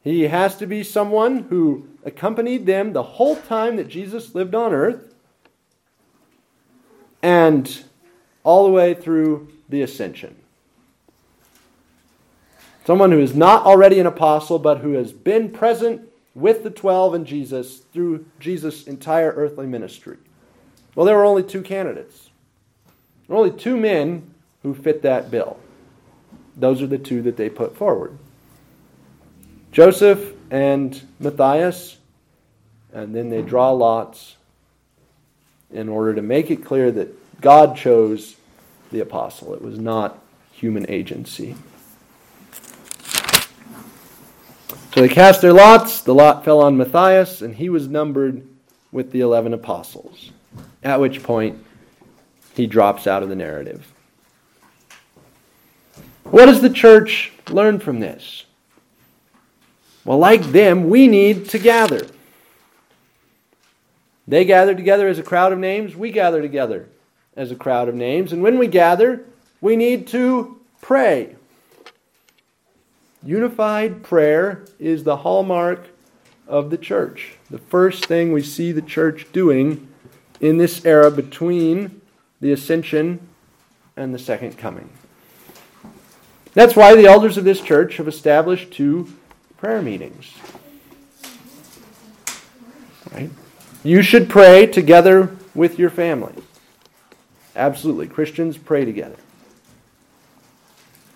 He 0.04 0.24
has 0.24 0.58
to 0.58 0.68
be 0.68 0.84
someone 0.84 1.44
who 1.44 1.88
accompanied 2.04 2.66
them 2.66 2.92
the 2.92 3.04
whole 3.04 3.38
time 3.38 3.78
that 3.78 3.88
Jesus 3.88 4.36
lived 4.36 4.54
on 4.54 4.74
earth 4.74 5.14
and 7.22 7.84
all 8.44 8.66
the 8.66 8.72
way 8.72 8.94
through 8.94 9.48
the 9.70 9.82
ascension. 9.82 10.36
Someone 12.86 13.14
who 13.14 13.20
is 13.20 13.34
not 13.34 13.66
already 13.66 13.98
an 14.00 14.06
apostle, 14.06 14.60
but 14.60 14.80
who 14.80 14.92
has 14.94 15.14
been 15.14 15.50
present 15.50 16.10
with 16.36 16.64
the 16.64 16.70
twelve 16.70 17.14
and 17.14 17.26
Jesus 17.26 17.78
through 17.94 18.26
Jesus' 18.42 18.88
entire 18.88 19.32
earthly 19.32 19.68
ministry. 19.68 20.18
Well, 20.96 21.06
there 21.06 21.16
were 21.16 21.24
only 21.24 21.44
two 21.44 21.62
candidates. 21.62 22.30
Only 23.30 23.52
two 23.52 23.78
men 23.78 24.34
who 24.64 24.76
fit 24.76 25.02
that 25.04 25.32
bill. 25.32 25.58
Those 26.58 26.82
are 26.82 26.88
the 26.88 26.98
two 26.98 27.22
that 27.22 27.38
they 27.38 27.50
put 27.50 27.78
forward 27.78 28.18
Joseph 29.74 30.34
and 30.52 31.02
Matthias, 31.20 31.98
and 32.94 33.14
then 33.14 33.30
they 33.32 33.42
draw 33.42 33.72
lots 33.72 34.36
in 35.72 35.90
order 35.90 36.14
to 36.14 36.22
make 36.22 36.52
it 36.52 36.64
clear 36.64 36.92
that 36.92 37.42
God 37.42 37.76
chose 37.76 38.36
the 38.92 39.00
apostle. 39.00 39.56
It 39.56 39.64
was 39.64 39.80
not 39.80 40.20
human 40.52 40.88
agency. 40.90 41.56
So 44.94 45.02
they 45.02 45.10
cast 45.10 45.42
their 45.42 45.54
lots. 45.54 46.02
The 46.02 46.14
lot 46.14 46.46
fell 46.46 46.62
on 46.62 46.78
Matthias, 46.78 47.42
and 47.42 47.56
he 47.56 47.68
was 47.68 47.88
numbered 47.88 48.48
with 48.92 49.12
the 49.12 49.22
11 49.22 49.56
apostles. 49.56 50.32
At 50.84 51.00
which 51.00 51.24
point, 51.24 51.58
he 52.54 52.68
drops 52.68 53.08
out 53.08 53.24
of 53.24 53.30
the 53.30 53.36
narrative. 53.36 53.92
What 56.26 56.46
does 56.46 56.62
the 56.62 56.70
church 56.70 57.32
learn 57.50 57.80
from 57.80 58.00
this? 58.00 58.46
Well, 60.06 60.18
like 60.18 60.44
them, 60.44 60.90
we 60.90 61.08
need 61.08 61.50
to 61.50 61.60
gather. 61.60 62.08
They 64.28 64.46
gather 64.46 64.76
together 64.76 65.08
as 65.08 65.20
a 65.20 65.24
crowd 65.24 65.54
of 65.54 65.60
names, 65.60 65.96
we 65.96 66.12
gather 66.12 66.42
together 66.42 66.90
as 67.36 67.52
a 67.52 67.56
crowd 67.56 67.90
of 67.90 67.96
names. 67.96 68.32
And 68.32 68.42
when 68.42 68.58
we 68.58 68.68
gather, 68.68 69.26
we 69.62 69.76
need 69.76 70.08
to 70.08 70.60
pray. 70.82 71.36
Unified 73.24 74.04
prayer 74.04 74.66
is 74.80 75.04
the 75.04 75.18
hallmark 75.18 75.88
of 76.48 76.70
the 76.70 76.78
church. 76.78 77.38
The 77.50 77.58
first 77.58 78.06
thing 78.06 78.34
we 78.34 78.44
see 78.44 78.72
the 78.72 78.82
church 78.82 79.28
doing 79.32 79.88
in 80.42 80.58
this 80.58 80.86
era 80.86 81.10
between 81.10 82.02
the 82.42 82.52
ascension 82.52 83.26
and 83.96 84.14
the 84.14 84.20
second 84.20 84.58
coming. 84.58 84.90
That's 86.54 86.76
why 86.76 86.96
the 86.96 87.06
elders 87.06 87.38
of 87.38 87.46
this 87.46 87.62
church 87.62 87.98
have 87.98 88.08
established 88.08 88.72
two 88.72 89.12
prayer 89.64 89.82
meetings. 89.82 90.30
Right? 93.14 93.30
You 93.82 94.02
should 94.02 94.30
pray 94.30 94.68
together 94.68 95.38
with 95.56 95.80
your 95.80 95.90
family. 95.90 96.34
Absolutely. 97.56 98.08
Christians 98.08 98.58
pray 98.58 98.84
together. 98.84 99.16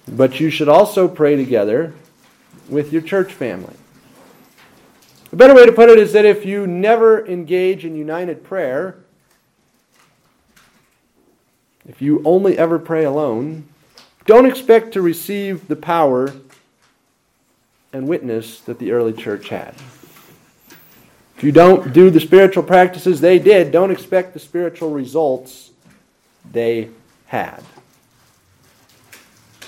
But 0.07 0.39
you 0.39 0.49
should 0.49 0.69
also 0.69 1.09
pray 1.09 1.35
together 1.35 1.93
with 2.69 2.93
your 2.93 3.01
church 3.01 3.33
family. 3.33 3.75
A 5.33 5.35
better 5.35 5.53
way 5.53 5.65
to 5.65 5.73
put 5.73 5.89
it 5.89 5.99
is 5.99 6.13
that 6.13 6.23
if 6.23 6.45
you 6.45 6.65
never 6.65 7.27
engage 7.27 7.83
in 7.83 7.97
united 7.97 8.45
prayer, 8.45 8.95
if 11.85 12.01
you 12.01 12.21
only 12.23 12.57
ever 12.57 12.79
pray 12.79 13.03
alone, 13.03 13.67
don't 14.25 14.45
expect 14.45 14.93
to 14.93 15.01
receive 15.01 15.67
the 15.67 15.75
power 15.75 16.33
and 17.97 18.07
witness 18.07 18.61
that 18.61 18.77
the 18.79 18.91
early 18.91 19.11
church 19.11 19.49
had. 19.49 19.73
If 21.35 21.43
you 21.43 21.51
don't 21.51 21.93
do 21.93 22.09
the 22.09 22.19
spiritual 22.19 22.63
practices 22.63 23.19
they 23.19 23.39
did, 23.39 23.71
don't 23.71 23.91
expect 23.91 24.33
the 24.33 24.39
spiritual 24.39 24.91
results 24.91 25.71
they 26.49 26.89
had. 27.25 27.63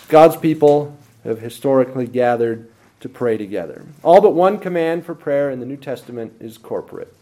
God's 0.07 0.37
people 0.37 0.97
have 1.23 1.39
historically 1.39 2.07
gathered 2.07 2.69
to 3.01 3.09
pray 3.09 3.37
together. 3.37 3.85
All 4.03 4.21
but 4.21 4.33
one 4.33 4.59
command 4.59 5.05
for 5.05 5.15
prayer 5.15 5.49
in 5.49 5.59
the 5.59 5.65
New 5.65 5.77
Testament 5.77 6.33
is 6.39 6.57
corporate. 6.57 7.13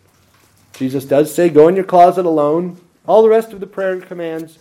Jesus 0.73 1.05
does 1.05 1.33
say, 1.33 1.49
Go 1.49 1.67
in 1.67 1.75
your 1.75 1.85
closet 1.85 2.25
alone. 2.25 2.79
All 3.05 3.21
the 3.21 3.29
rest 3.29 3.53
of 3.53 3.59
the 3.59 3.67
prayer 3.67 3.99
commands 3.99 4.59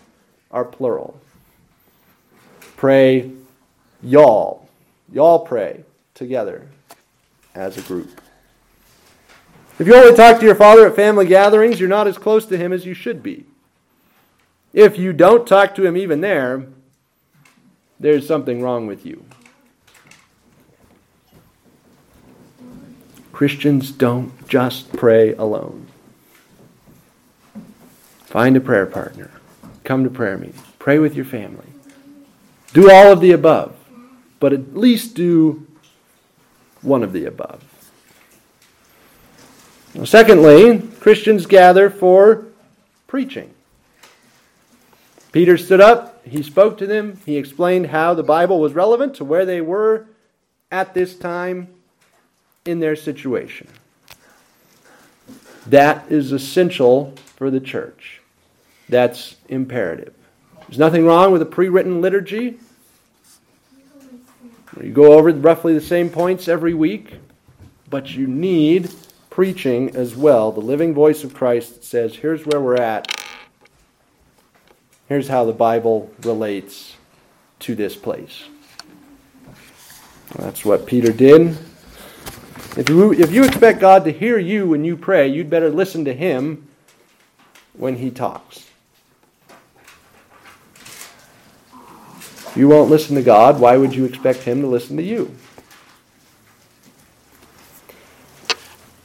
are 0.51 0.65
plural. 0.65 1.21
Pray, 2.77 3.33
y'all. 4.03 4.69
Y'all 5.13 5.41
pray 5.41 5.85
together 6.17 6.67
as 7.55 7.79
a 7.79 7.83
group. 7.83 8.21
If 9.79 9.87
you 9.87 9.95
only 9.95 10.17
talk 10.17 10.41
to 10.41 10.47
your 10.47 10.55
father 10.55 10.87
at 10.87 10.97
family 10.97 11.27
gatherings, 11.27 11.79
you're 11.79 11.89
not 11.89 12.09
as 12.09 12.19
close 12.19 12.47
to 12.47 12.57
him 12.57 12.73
as 12.73 12.87
you 12.87 12.95
should 12.95 13.23
be. 13.23 13.45
If 14.73 14.99
you 14.99 15.13
don't 15.13 15.47
talk 15.47 15.75
to 15.77 15.87
him 15.87 15.97
even 15.97 16.23
there, 16.23 16.67
there's 18.01 18.27
something 18.27 18.63
wrong 18.63 18.87
with 18.87 19.07
you. 19.07 19.25
Christians 23.33 23.91
don't 23.91 24.49
just 24.49 24.93
pray 24.95 25.35
alone. 25.35 25.87
Find 28.25 28.57
a 28.57 28.61
prayer 28.61 28.87
partner. 28.87 29.31
Come 29.85 30.05
to 30.05 30.11
prayer 30.11 30.39
meetings. 30.39 30.61
Pray 30.79 30.99
with 30.99 31.15
your 31.15 31.27
family. 31.27 31.67
Do 32.73 32.91
all 32.91 33.13
of 33.13 33.21
the 33.21 33.33
above, 33.33 33.77
but 34.41 34.53
at 34.53 34.77
least 34.77 35.15
do 35.15 35.66
one 36.87 37.03
of 37.03 37.13
the 37.13 37.25
above. 37.27 37.63
Secondly, 40.05 40.83
Christians 41.01 41.47
gather 41.47 41.91
for 41.91 42.47
preaching. 43.07 43.53
Peter 45.33 45.57
stood 45.59 45.81
up, 45.81 46.27
he 46.27 46.43
spoke 46.43 46.79
to 46.79 46.87
them, 46.87 47.21
he 47.27 47.37
explained 47.37 47.89
how 47.89 48.15
the 48.15 48.23
Bible 48.23 48.61
was 48.61 48.73
relevant 48.73 49.15
to 49.17 49.25
where 49.25 49.45
they 49.45 49.61
were 49.61 50.07
at 50.71 50.95
this 50.95 51.17
time 51.17 51.69
in 52.65 52.81
their 52.81 52.97
situation. 52.97 53.69
That 55.67 56.11
is 56.11 56.33
essential 56.33 57.15
for 57.37 57.51
the 57.51 57.61
church. 57.61 58.21
That's 58.89 59.37
imperative. 59.49 60.15
There's 60.69 60.79
nothing 60.79 61.05
wrong 61.05 61.33
with 61.33 61.43
a 61.43 61.47
pre 61.47 61.69
written 61.69 62.01
liturgy. 62.01 62.59
You 64.83 64.93
go 64.93 65.15
over 65.15 65.33
roughly 65.33 65.75
the 65.75 65.81
same 65.81 66.11
points 66.11 66.49
every 66.49 66.75
week, 66.75 67.15
but 67.89 68.11
you 68.15 68.27
need 68.27 68.91
preaching 69.31 69.95
as 69.97 70.17
well. 70.17 70.53
The 70.53 70.61
living 70.61 70.95
voice 70.95 71.25
of 71.25 71.35
Christ 71.35 71.85
says, 71.85 72.17
here's 72.17 72.45
where 72.47 72.61
we're 72.61 72.77
at. 72.77 73.21
Here's 75.09 75.29
how 75.29 75.45
the 75.45 75.53
Bible 75.53 76.11
relates 76.23 76.97
to 77.61 77.75
this 77.75 77.97
place. 77.97 78.45
That's 80.37 80.65
what 80.65 80.87
Peter 80.87 81.13
did. 81.13 81.57
If 82.77 82.91
you, 82.91 83.13
if 83.13 83.33
you 83.33 83.45
expect 83.45 83.81
God 83.81 84.05
to 84.05 84.13
hear 84.13 84.39
you 84.39 84.69
when 84.69 84.85
you 84.85 84.97
pray, 84.97 85.29
you'd 85.29 85.49
better 85.49 85.71
listen 85.71 86.05
to 86.05 86.13
Him 86.13 86.69
when 87.73 87.97
He 87.97 88.11
talks. 88.11 88.66
You 92.57 92.69
won't 92.69 92.91
listen 92.91 93.15
to 93.17 93.23
God, 93.23 93.61
why 93.61 93.77
would 93.77 93.95
you 93.95 94.05
expect 94.05 94.41
Him 94.41 94.61
to 94.63 94.67
listen 94.67 94.97
to 94.97 95.03
you? 95.03 95.35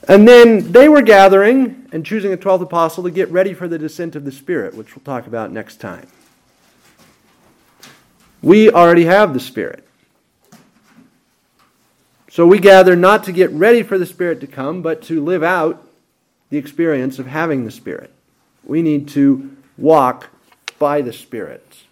And 0.08 0.28
then 0.28 0.72
they 0.72 0.90
were 0.90 1.02
gathering 1.02 1.88
and 1.92 2.06
choosing 2.06 2.34
a 2.34 2.38
12th 2.38 2.62
apostle 2.62 3.04
to 3.04 3.12
get 3.12 3.30
ready 3.30 3.54
for 3.54 3.68
the 3.68 3.78
descent 3.78 4.16
of 4.16 4.26
the 4.26 4.32
Spirit, 4.32 4.74
which 4.74 4.96
we'll 4.96 5.04
talk 5.04 5.28
about 5.28 5.52
next 5.52 5.78
time. 5.78 6.08
We 8.42 8.72
already 8.72 9.06
have 9.06 9.34
the 9.34 9.40
Spirit. 9.40 9.88
So 12.30 12.48
we 12.48 12.60
gather 12.60 12.96
not 12.96 13.24
to 13.26 13.32
get 13.32 13.52
ready 13.52 13.84
for 13.84 13.98
the 13.98 14.06
Spirit 14.06 14.40
to 14.40 14.48
come, 14.48 14.82
but 14.82 15.02
to 15.04 15.24
live 15.24 15.44
out 15.44 15.88
the 16.50 16.58
experience 16.58 17.20
of 17.20 17.28
having 17.28 17.66
the 17.66 17.72
Spirit. 17.72 18.14
We 18.64 18.82
need 18.82 19.08
to 19.10 19.56
walk 19.78 20.30
by 20.80 21.02
the 21.02 21.14
Spirit. 21.14 21.84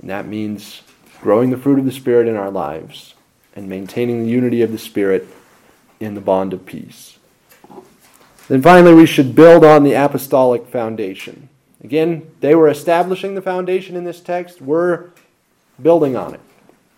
And 0.00 0.10
that 0.10 0.26
means 0.26 0.82
growing 1.20 1.50
the 1.50 1.56
fruit 1.56 1.78
of 1.78 1.84
the 1.84 1.92
Spirit 1.92 2.28
in 2.28 2.36
our 2.36 2.50
lives 2.50 3.14
and 3.54 3.68
maintaining 3.68 4.22
the 4.22 4.30
unity 4.30 4.62
of 4.62 4.72
the 4.72 4.78
Spirit 4.78 5.26
in 6.00 6.14
the 6.14 6.20
bond 6.20 6.52
of 6.52 6.64
peace. 6.64 7.18
Then 8.48 8.62
finally, 8.62 8.94
we 8.94 9.06
should 9.06 9.34
build 9.34 9.64
on 9.64 9.82
the 9.82 9.94
apostolic 9.94 10.66
foundation. 10.66 11.48
Again, 11.82 12.30
they 12.40 12.54
were 12.54 12.68
establishing 12.68 13.34
the 13.34 13.42
foundation 13.42 13.96
in 13.96 14.04
this 14.04 14.20
text. 14.20 14.60
We're 14.60 15.10
building 15.80 16.16
on 16.16 16.34
it. 16.34 16.40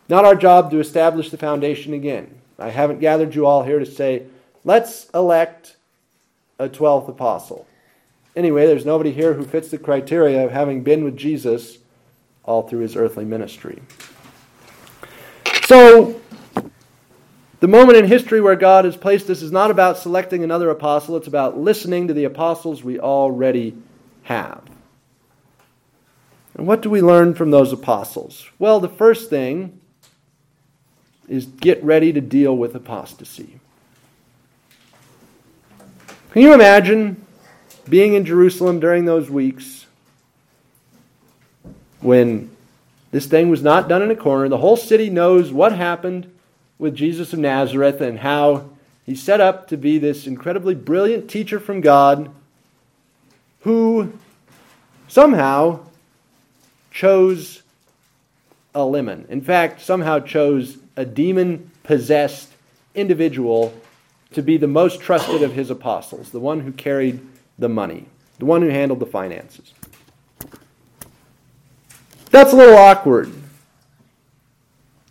Not 0.08 0.24
our 0.24 0.34
job 0.34 0.70
to 0.70 0.80
establish 0.80 1.30
the 1.30 1.38
foundation 1.38 1.92
again. 1.92 2.34
I 2.58 2.70
haven't 2.70 3.00
gathered 3.00 3.34
you 3.34 3.46
all 3.46 3.64
here 3.64 3.78
to 3.78 3.86
say, 3.86 4.24
let's 4.64 5.08
elect 5.14 5.76
a 6.58 6.68
12th 6.68 7.08
apostle. 7.08 7.66
Anyway, 8.36 8.66
there's 8.66 8.86
nobody 8.86 9.12
here 9.12 9.34
who 9.34 9.44
fits 9.44 9.68
the 9.68 9.78
criteria 9.78 10.44
of 10.44 10.52
having 10.52 10.82
been 10.82 11.04
with 11.04 11.16
Jesus 11.16 11.78
all 12.44 12.68
through 12.68 12.80
his 12.80 12.96
earthly 12.96 13.24
ministry. 13.24 13.80
So, 15.64 16.20
the 17.60 17.68
moment 17.68 17.98
in 17.98 18.06
history 18.06 18.40
where 18.40 18.56
God 18.56 18.84
has 18.86 18.96
placed 18.96 19.28
us 19.28 19.42
is 19.42 19.52
not 19.52 19.70
about 19.70 19.98
selecting 19.98 20.42
another 20.42 20.70
apostle, 20.70 21.16
it's 21.16 21.28
about 21.28 21.58
listening 21.58 22.08
to 22.08 22.14
the 22.14 22.24
apostles 22.24 22.82
we 22.82 22.98
already 22.98 23.76
have. 24.22 24.62
And 26.54 26.66
what 26.66 26.82
do 26.82 26.90
we 26.90 27.02
learn 27.02 27.34
from 27.34 27.50
those 27.50 27.72
apostles? 27.72 28.48
Well, 28.58 28.80
the 28.80 28.88
first 28.88 29.30
thing 29.30 29.80
is 31.28 31.46
get 31.46 31.82
ready 31.84 32.12
to 32.12 32.20
deal 32.20 32.56
with 32.56 32.74
apostasy. 32.74 33.60
Can 36.32 36.42
you 36.42 36.52
imagine 36.52 37.24
being 37.88 38.14
in 38.14 38.24
Jerusalem 38.24 38.80
during 38.80 39.04
those 39.04 39.30
weeks 39.30 39.86
when 42.00 42.50
this 43.10 43.26
thing 43.26 43.50
was 43.50 43.62
not 43.62 43.88
done 43.88 44.02
in 44.02 44.10
a 44.10 44.16
corner? 44.16 44.48
The 44.48 44.58
whole 44.58 44.76
city 44.76 45.10
knows 45.10 45.52
what 45.52 45.72
happened 45.72 46.30
with 46.78 46.94
Jesus 46.94 47.32
of 47.32 47.38
Nazareth 47.38 48.00
and 48.00 48.20
how 48.20 48.70
he 49.04 49.14
set 49.14 49.40
up 49.40 49.68
to 49.68 49.76
be 49.76 49.98
this 49.98 50.26
incredibly 50.26 50.74
brilliant 50.74 51.28
teacher 51.28 51.60
from 51.60 51.80
God 51.80 52.30
who 53.60 54.12
somehow 55.08 55.80
chose 56.90 57.62
a 58.74 58.84
lemon. 58.84 59.26
In 59.28 59.40
fact, 59.40 59.80
somehow 59.80 60.20
chose 60.20 60.78
a 60.96 61.04
demon 61.04 61.70
possessed 61.82 62.50
individual 62.94 63.74
to 64.32 64.42
be 64.42 64.56
the 64.56 64.68
most 64.68 65.00
trusted 65.00 65.42
of 65.42 65.52
his 65.52 65.70
apostles, 65.70 66.30
the 66.30 66.40
one 66.40 66.60
who 66.60 66.72
carried 66.72 67.20
the 67.58 67.68
money, 67.68 68.06
the 68.38 68.44
one 68.44 68.62
who 68.62 68.68
handled 68.68 69.00
the 69.00 69.06
finances. 69.06 69.74
That's 72.30 72.52
a 72.52 72.56
little 72.56 72.76
awkward. 72.76 73.32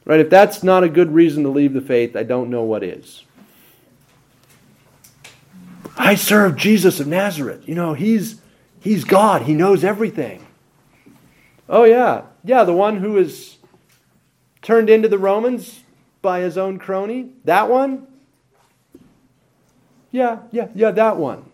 Right? 0.06 0.20
If 0.20 0.30
that's 0.30 0.64
not 0.64 0.84
a 0.84 0.90
good 0.90 1.14
reason 1.14 1.44
to 1.44 1.50
leave 1.50 1.74
the 1.74 1.82
faith, 1.82 2.16
I 2.16 2.24
don't 2.24 2.50
know 2.50 2.64
what 2.64 2.84
is. 2.84 3.24
I 5.98 6.16
serve 6.16 6.56
Jesus 6.56 7.00
of 7.00 7.08
Nazareth. 7.08 7.68
You 7.68 7.76
know, 7.76 7.94
he's 7.94 8.42
he's 8.80 9.04
God. 9.04 9.44
He 9.44 9.54
knows 9.54 9.84
everything. 9.84 10.48
Oh 11.68 11.84
yeah. 11.84 12.24
Yeah, 12.44 12.64
the 12.64 12.74
one 12.74 12.98
who 12.98 13.18
is 13.18 13.58
turned 14.62 14.90
into 14.90 15.08
the 15.08 15.18
Romans 15.18 15.82
by 16.22 16.40
his 16.40 16.58
own 16.58 16.80
crony? 16.80 17.32
That 17.44 17.70
one? 17.70 18.08
Yeah, 20.12 20.40
yeah, 20.52 20.70
yeah, 20.74 20.92
that 20.92 21.18
one. 21.18 21.46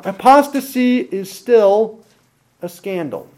Apostasy 0.00 1.00
is 1.00 1.30
still 1.30 2.04
a 2.62 2.68
scandal. 2.68 3.29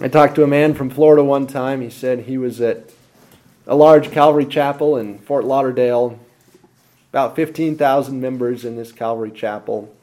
I 0.00 0.08
talked 0.08 0.36
to 0.36 0.44
a 0.44 0.46
man 0.46 0.74
from 0.74 0.90
Florida 0.90 1.24
one 1.24 1.46
time. 1.46 1.80
He 1.80 1.90
said 1.90 2.20
he 2.20 2.38
was 2.38 2.60
at 2.60 2.90
a 3.66 3.74
large 3.74 4.10
Calvary 4.12 4.46
chapel 4.46 4.96
in 4.96 5.18
Fort 5.18 5.44
Lauderdale, 5.44 6.18
about 7.10 7.34
15,000 7.34 8.20
members 8.20 8.64
in 8.64 8.76
this 8.76 8.92
Calvary 8.92 9.30
chapel. 9.30 9.94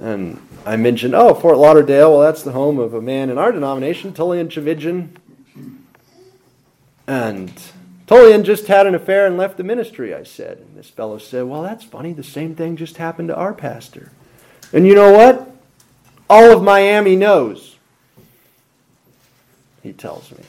And 0.00 0.40
I 0.64 0.76
mentioned, 0.76 1.14
oh, 1.14 1.34
Fort 1.34 1.58
Lauderdale, 1.58 2.12
well, 2.12 2.20
that's 2.20 2.42
the 2.42 2.52
home 2.52 2.78
of 2.78 2.94
a 2.94 3.02
man 3.02 3.28
in 3.28 3.38
our 3.38 3.52
denomination, 3.52 4.12
Tullian 4.12 4.48
Tchividjian. 4.48 5.10
And 7.06 7.52
Tullian 8.06 8.44
just 8.44 8.68
had 8.68 8.86
an 8.86 8.94
affair 8.94 9.26
and 9.26 9.36
left 9.36 9.58
the 9.58 9.64
ministry, 9.64 10.14
I 10.14 10.22
said. 10.22 10.58
And 10.58 10.76
this 10.76 10.88
fellow 10.88 11.18
said, 11.18 11.44
well, 11.44 11.62
that's 11.62 11.84
funny. 11.84 12.12
The 12.12 12.22
same 12.22 12.54
thing 12.54 12.76
just 12.76 12.96
happened 12.96 13.28
to 13.28 13.36
our 13.36 13.52
pastor. 13.52 14.12
And 14.72 14.86
you 14.86 14.94
know 14.94 15.12
what? 15.12 15.51
All 16.32 16.50
of 16.50 16.62
Miami 16.62 17.14
knows 17.14 17.76
he 19.82 19.92
tells 19.92 20.30
me. 20.30 20.42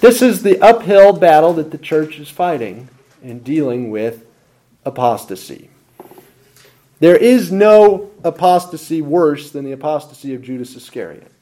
This 0.00 0.20
is 0.20 0.42
the 0.42 0.60
uphill 0.60 1.14
battle 1.14 1.54
that 1.54 1.70
the 1.70 1.78
church 1.78 2.18
is 2.18 2.28
fighting 2.28 2.90
in 3.22 3.38
dealing 3.38 3.90
with 3.90 4.26
apostasy. 4.84 5.70
There 7.00 7.16
is 7.16 7.50
no 7.50 8.10
apostasy 8.22 9.00
worse 9.00 9.50
than 9.50 9.64
the 9.64 9.72
apostasy 9.72 10.34
of 10.34 10.42
Judas 10.42 10.76
Iscariot. 10.76 11.32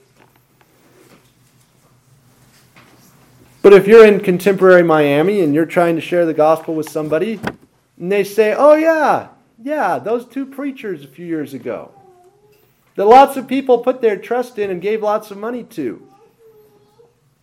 But 3.63 3.73
if 3.73 3.89
you're 3.89 4.07
in 4.07 4.21
contemporary 4.21 4.85
Miami 4.85 5.41
and 5.41 5.53
you're 5.53 5.67
trying 5.67 5.97
to 5.97 6.01
share 6.01 6.25
the 6.25 6.35
gospel 6.35 6.77
with 6.77 6.89
somebody, 6.89 7.41
and 7.99 8.13
they 8.13 8.23
say, 8.23 8.55
oh, 8.57 8.75
yeah, 8.75 9.31
yeah, 9.63 9.99
those 9.99 10.27
two 10.27 10.47
preachers 10.47 11.05
a 11.05 11.09
few 11.09 11.27
years 11.27 11.55
ago, 11.55 11.91
that 12.97 13.05
lots 13.05 13.37
of 13.37 13.49
people 13.49 13.79
put 13.79 14.01
their 14.01 14.17
trust 14.17 14.59
in 14.59 14.71
and 14.71 14.81
gave 14.81 15.03
lots 15.03 15.31
of 15.31 15.39
money 15.39 15.65
to. 15.65 16.07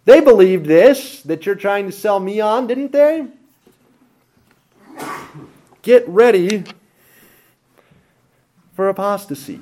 They 0.05 0.19
believed 0.19 0.65
this 0.65 1.21
that 1.23 1.45
you're 1.45 1.55
trying 1.55 1.85
to 1.85 1.91
sell 1.91 2.19
me 2.19 2.39
on, 2.39 2.67
didn't 2.67 2.91
they? 2.91 3.27
Get 5.81 6.07
ready 6.07 6.63
for 8.73 8.89
apostasy. 8.89 9.61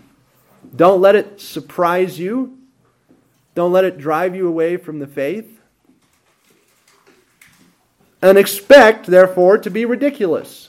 Don't 0.75 1.01
let 1.01 1.15
it 1.15 1.41
surprise 1.41 2.19
you. 2.19 2.57
Don't 3.55 3.71
let 3.71 3.83
it 3.83 3.97
drive 3.97 4.35
you 4.35 4.47
away 4.47 4.77
from 4.77 4.99
the 4.99 5.07
faith. 5.07 5.59
And 8.21 8.37
expect, 8.37 9.07
therefore, 9.07 9.57
to 9.57 9.69
be 9.69 9.85
ridiculous. 9.85 10.68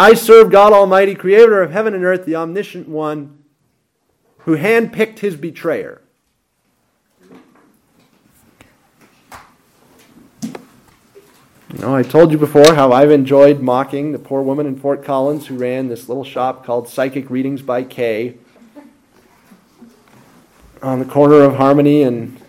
I 0.00 0.14
serve 0.14 0.50
God 0.50 0.72
Almighty, 0.72 1.14
creator 1.14 1.60
of 1.60 1.72
heaven 1.72 1.92
and 1.92 2.02
earth, 2.06 2.24
the 2.24 2.34
omniscient 2.34 2.88
one, 2.88 3.44
who 4.38 4.56
handpicked 4.56 5.18
his 5.18 5.36
betrayer. 5.36 6.00
You 10.42 11.80
know, 11.80 11.94
I 11.94 12.02
told 12.02 12.32
you 12.32 12.38
before 12.38 12.74
how 12.74 12.92
I've 12.92 13.10
enjoyed 13.10 13.60
mocking 13.60 14.12
the 14.12 14.18
poor 14.18 14.40
woman 14.40 14.64
in 14.64 14.80
Fort 14.80 15.04
Collins 15.04 15.48
who 15.48 15.58
ran 15.58 15.88
this 15.88 16.08
little 16.08 16.24
shop 16.24 16.64
called 16.64 16.88
Psychic 16.88 17.28
Readings 17.28 17.60
by 17.60 17.82
Kay 17.82 18.38
on 20.82 20.98
the 20.98 21.04
corner 21.04 21.42
of 21.42 21.56
Harmony 21.56 22.04
and, 22.04 22.40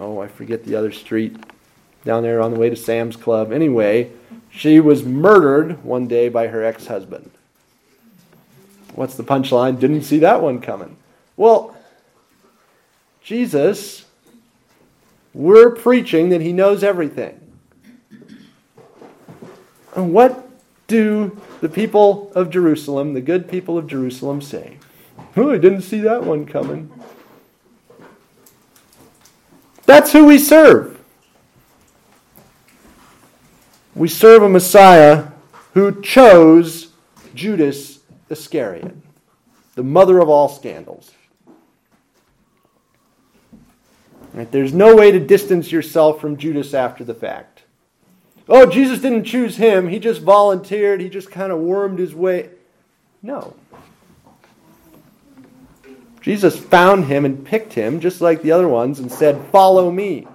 oh, 0.00 0.20
I 0.20 0.28
forget 0.28 0.64
the 0.64 0.74
other 0.74 0.90
street 0.90 1.36
down 2.06 2.22
there 2.22 2.40
on 2.40 2.50
the 2.50 2.58
way 2.58 2.70
to 2.70 2.76
Sam's 2.76 3.16
Club. 3.16 3.52
Anyway, 3.52 4.10
she 4.54 4.78
was 4.78 5.02
murdered 5.02 5.82
one 5.84 6.06
day 6.06 6.28
by 6.28 6.46
her 6.46 6.62
ex 6.62 6.86
husband. 6.86 7.30
What's 8.94 9.16
the 9.16 9.24
punchline? 9.24 9.80
Didn't 9.80 10.02
see 10.02 10.18
that 10.18 10.40
one 10.40 10.60
coming. 10.60 10.96
Well, 11.36 11.76
Jesus, 13.20 14.04
we're 15.32 15.70
preaching 15.70 16.28
that 16.28 16.40
he 16.40 16.52
knows 16.52 16.84
everything. 16.84 17.40
And 19.96 20.12
what 20.12 20.48
do 20.86 21.40
the 21.60 21.68
people 21.68 22.30
of 22.34 22.50
Jerusalem, 22.50 23.14
the 23.14 23.20
good 23.20 23.48
people 23.48 23.76
of 23.76 23.88
Jerusalem, 23.88 24.40
say? 24.40 24.78
Oh, 25.36 25.50
I 25.50 25.58
didn't 25.58 25.82
see 25.82 26.00
that 26.00 26.22
one 26.22 26.46
coming. 26.46 26.90
That's 29.84 30.12
who 30.12 30.26
we 30.26 30.38
serve. 30.38 30.93
We 33.94 34.08
serve 34.08 34.42
a 34.42 34.48
Messiah 34.48 35.28
who 35.74 36.02
chose 36.02 36.88
Judas 37.34 38.00
Iscariot, 38.28 38.96
the 39.74 39.82
mother 39.84 40.18
of 40.18 40.28
all 40.28 40.48
scandals. 40.48 41.12
Right? 44.32 44.50
There's 44.50 44.72
no 44.72 44.96
way 44.96 45.12
to 45.12 45.20
distance 45.20 45.70
yourself 45.70 46.20
from 46.20 46.36
Judas 46.36 46.74
after 46.74 47.04
the 47.04 47.14
fact. 47.14 47.62
Oh, 48.48 48.66
Jesus 48.66 48.98
didn't 48.98 49.24
choose 49.24 49.56
him. 49.56 49.88
He 49.88 49.98
just 49.98 50.20
volunteered. 50.20 51.00
He 51.00 51.08
just 51.08 51.30
kind 51.30 51.52
of 51.52 51.60
wormed 51.60 51.98
his 51.98 52.14
way. 52.14 52.50
No. 53.22 53.54
Jesus 56.20 56.58
found 56.58 57.04
him 57.04 57.24
and 57.24 57.44
picked 57.44 57.74
him, 57.74 58.00
just 58.00 58.20
like 58.20 58.42
the 58.42 58.52
other 58.52 58.68
ones, 58.68 58.98
and 58.98 59.10
said, 59.10 59.40
Follow 59.52 59.90
me. 59.90 60.26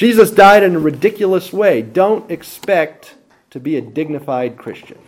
Jesus 0.00 0.30
died 0.30 0.62
in 0.62 0.76
a 0.76 0.78
ridiculous 0.78 1.52
way. 1.52 1.82
Don't 1.82 2.30
expect 2.30 3.16
to 3.50 3.60
be 3.60 3.76
a 3.76 3.82
dignified 3.82 4.56
Christian. 4.56 4.98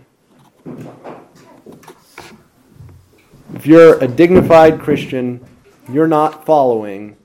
If 3.55 3.65
you're 3.65 3.99
a 4.05 4.07
dignified 4.07 4.81
Christian, 4.81 5.43
you're 5.91 6.07
not 6.07 6.45
following 6.45 7.17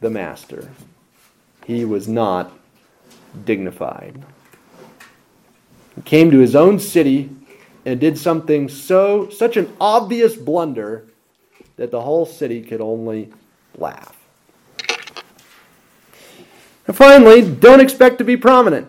the 0.00 0.10
Master. 0.10 0.68
He 1.66 1.84
was 1.84 2.08
not 2.08 2.50
dignified. 3.44 4.20
He 5.94 6.02
came 6.02 6.32
to 6.32 6.40
his 6.40 6.56
own 6.56 6.80
city 6.80 7.30
and 7.84 8.00
did 8.00 8.18
something 8.18 8.68
so 8.68 9.30
such 9.30 9.56
an 9.56 9.72
obvious 9.80 10.34
blunder 10.34 11.06
that 11.76 11.92
the 11.92 12.00
whole 12.00 12.26
city 12.26 12.60
could 12.60 12.80
only 12.80 13.32
laugh. 13.78 14.13
And 16.86 16.96
finally, 16.96 17.50
don't 17.50 17.80
expect 17.80 18.18
to 18.18 18.24
be 18.24 18.36
prominent. 18.36 18.88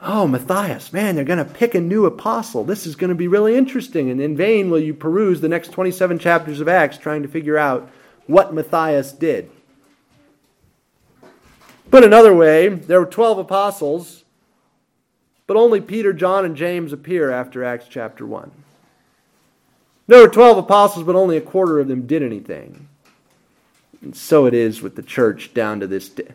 Oh, 0.00 0.26
Matthias, 0.26 0.92
man, 0.92 1.14
they're 1.14 1.24
going 1.24 1.38
to 1.38 1.44
pick 1.44 1.74
a 1.74 1.80
new 1.80 2.06
apostle. 2.06 2.64
This 2.64 2.86
is 2.86 2.96
going 2.96 3.10
to 3.10 3.14
be 3.14 3.28
really 3.28 3.56
interesting. 3.56 4.10
And 4.10 4.20
in 4.20 4.36
vain 4.36 4.68
will 4.68 4.80
you 4.80 4.94
peruse 4.94 5.40
the 5.40 5.48
next 5.48 5.68
27 5.68 6.18
chapters 6.18 6.60
of 6.60 6.68
Acts 6.68 6.98
trying 6.98 7.22
to 7.22 7.28
figure 7.28 7.56
out 7.56 7.88
what 8.26 8.52
Matthias 8.52 9.12
did. 9.12 9.50
Put 11.90 12.04
another 12.04 12.34
way, 12.34 12.68
there 12.68 12.98
were 12.98 13.06
12 13.06 13.38
apostles, 13.38 14.24
but 15.46 15.56
only 15.56 15.80
Peter, 15.80 16.12
John, 16.12 16.44
and 16.44 16.56
James 16.56 16.92
appear 16.92 17.30
after 17.30 17.62
Acts 17.62 17.86
chapter 17.88 18.24
1. 18.24 18.50
There 20.06 20.22
were 20.22 20.28
12 20.28 20.58
apostles, 20.58 21.04
but 21.04 21.14
only 21.14 21.36
a 21.36 21.42
quarter 21.42 21.78
of 21.78 21.88
them 21.88 22.06
did 22.06 22.22
anything. 22.22 22.88
And 24.00 24.16
so 24.16 24.46
it 24.46 24.54
is 24.54 24.82
with 24.82 24.96
the 24.96 25.02
church 25.02 25.54
down 25.54 25.80
to 25.80 25.86
this 25.86 26.08
day. 26.08 26.32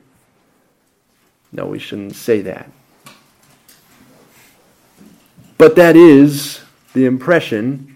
No, 1.57 1.65
we 1.65 1.79
shouldn't 1.79 2.15
say 2.15 2.41
that. 2.41 2.69
But 5.57 5.75
that 5.75 5.95
is 5.95 6.61
the 6.93 7.05
impression 7.05 7.95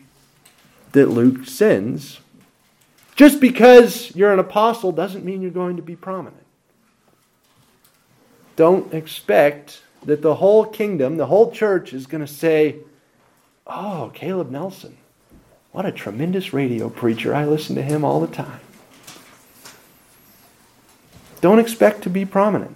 that 0.93 1.09
Luke 1.09 1.45
sends. 1.45 2.19
Just 3.15 3.39
because 3.39 4.15
you're 4.15 4.33
an 4.33 4.39
apostle 4.39 4.91
doesn't 4.91 5.23
mean 5.23 5.43
you're 5.43 5.51
going 5.51 5.75
to 5.75 5.83
be 5.83 5.95
prominent. 5.95 6.43
Don't 8.55 8.91
expect 8.93 9.83
that 10.05 10.23
the 10.23 10.35
whole 10.35 10.65
kingdom, 10.65 11.17
the 11.17 11.27
whole 11.27 11.51
church 11.51 11.93
is 11.93 12.07
going 12.07 12.25
to 12.25 12.31
say, 12.31 12.77
Oh, 13.67 14.11
Caleb 14.15 14.49
Nelson, 14.49 14.97
what 15.71 15.85
a 15.85 15.91
tremendous 15.91 16.51
radio 16.51 16.89
preacher. 16.89 17.33
I 17.35 17.45
listen 17.45 17.75
to 17.75 17.83
him 17.83 18.03
all 18.03 18.19
the 18.19 18.27
time. 18.27 18.59
Don't 21.41 21.59
expect 21.59 22.01
to 22.03 22.09
be 22.09 22.25
prominent. 22.25 22.75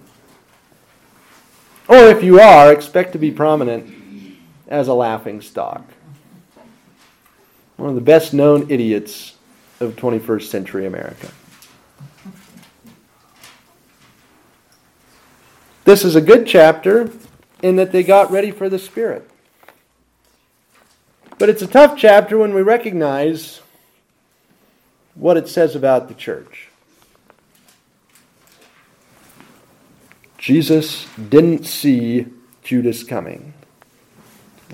Or 1.88 2.08
if 2.08 2.22
you 2.22 2.40
are, 2.40 2.72
expect 2.72 3.12
to 3.12 3.18
be 3.18 3.30
prominent 3.30 3.92
as 4.66 4.88
a 4.88 4.94
laughing 4.94 5.40
stock. 5.40 5.84
One 7.76 7.90
of 7.90 7.94
the 7.94 8.00
best 8.00 8.34
known 8.34 8.70
idiots 8.70 9.34
of 9.80 9.94
21st 9.96 10.44
century 10.44 10.86
America. 10.86 11.30
This 15.84 16.04
is 16.04 16.16
a 16.16 16.20
good 16.20 16.46
chapter 16.46 17.12
in 17.62 17.76
that 17.76 17.92
they 17.92 18.02
got 18.02 18.30
ready 18.30 18.50
for 18.50 18.68
the 18.68 18.78
Spirit. 18.78 19.30
But 21.38 21.48
it's 21.48 21.62
a 21.62 21.66
tough 21.66 21.96
chapter 21.96 22.38
when 22.38 22.54
we 22.54 22.62
recognize 22.62 23.60
what 25.14 25.36
it 25.36 25.48
says 25.48 25.76
about 25.76 26.08
the 26.08 26.14
church. 26.14 26.65
Jesus 30.46 31.08
didn't 31.16 31.66
see 31.66 32.24
Judas 32.62 33.02
coming. 33.02 33.52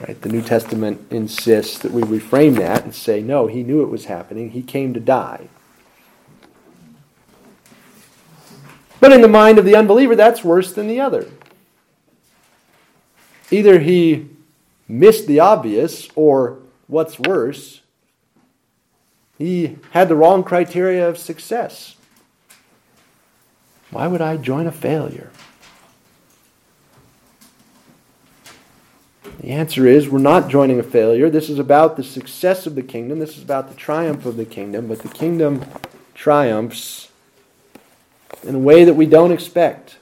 Right? 0.06 0.20
The 0.20 0.28
New 0.28 0.42
Testament 0.42 1.06
insists 1.10 1.78
that 1.78 1.92
we 1.92 2.02
reframe 2.02 2.58
that 2.58 2.84
and 2.84 2.94
say, 2.94 3.22
no, 3.22 3.46
he 3.46 3.62
knew 3.62 3.82
it 3.82 3.88
was 3.88 4.04
happening. 4.04 4.50
He 4.50 4.60
came 4.60 4.92
to 4.92 5.00
die. 5.00 5.48
But 9.00 9.12
in 9.12 9.22
the 9.22 9.28
mind 9.28 9.58
of 9.58 9.64
the 9.64 9.74
unbeliever, 9.74 10.14
that's 10.14 10.44
worse 10.44 10.74
than 10.74 10.88
the 10.88 11.00
other. 11.00 11.26
Either 13.50 13.78
he 13.78 14.28
missed 14.86 15.26
the 15.26 15.40
obvious, 15.40 16.06
or 16.14 16.58
what's 16.86 17.18
worse, 17.18 17.80
he 19.38 19.78
had 19.92 20.10
the 20.10 20.16
wrong 20.16 20.44
criteria 20.44 21.08
of 21.08 21.16
success. 21.16 21.96
Why 23.90 24.06
would 24.06 24.20
I 24.20 24.36
join 24.36 24.66
a 24.66 24.70
failure? 24.70 25.30
The 29.40 29.50
answer 29.50 29.86
is 29.86 30.08
we're 30.08 30.18
not 30.18 30.48
joining 30.48 30.78
a 30.78 30.84
failure. 30.84 31.28
This 31.28 31.50
is 31.50 31.58
about 31.58 31.96
the 31.96 32.04
success 32.04 32.66
of 32.66 32.74
the 32.74 32.82
kingdom. 32.82 33.18
This 33.18 33.36
is 33.36 33.42
about 33.42 33.68
the 33.68 33.74
triumph 33.74 34.24
of 34.24 34.36
the 34.36 34.44
kingdom. 34.44 34.86
But 34.86 35.00
the 35.00 35.08
kingdom 35.08 35.64
triumphs 36.14 37.08
in 38.44 38.54
a 38.54 38.60
way 38.60 38.84
that 38.84 38.94
we 38.94 39.06
don't 39.06 39.32
expect. 39.32 39.96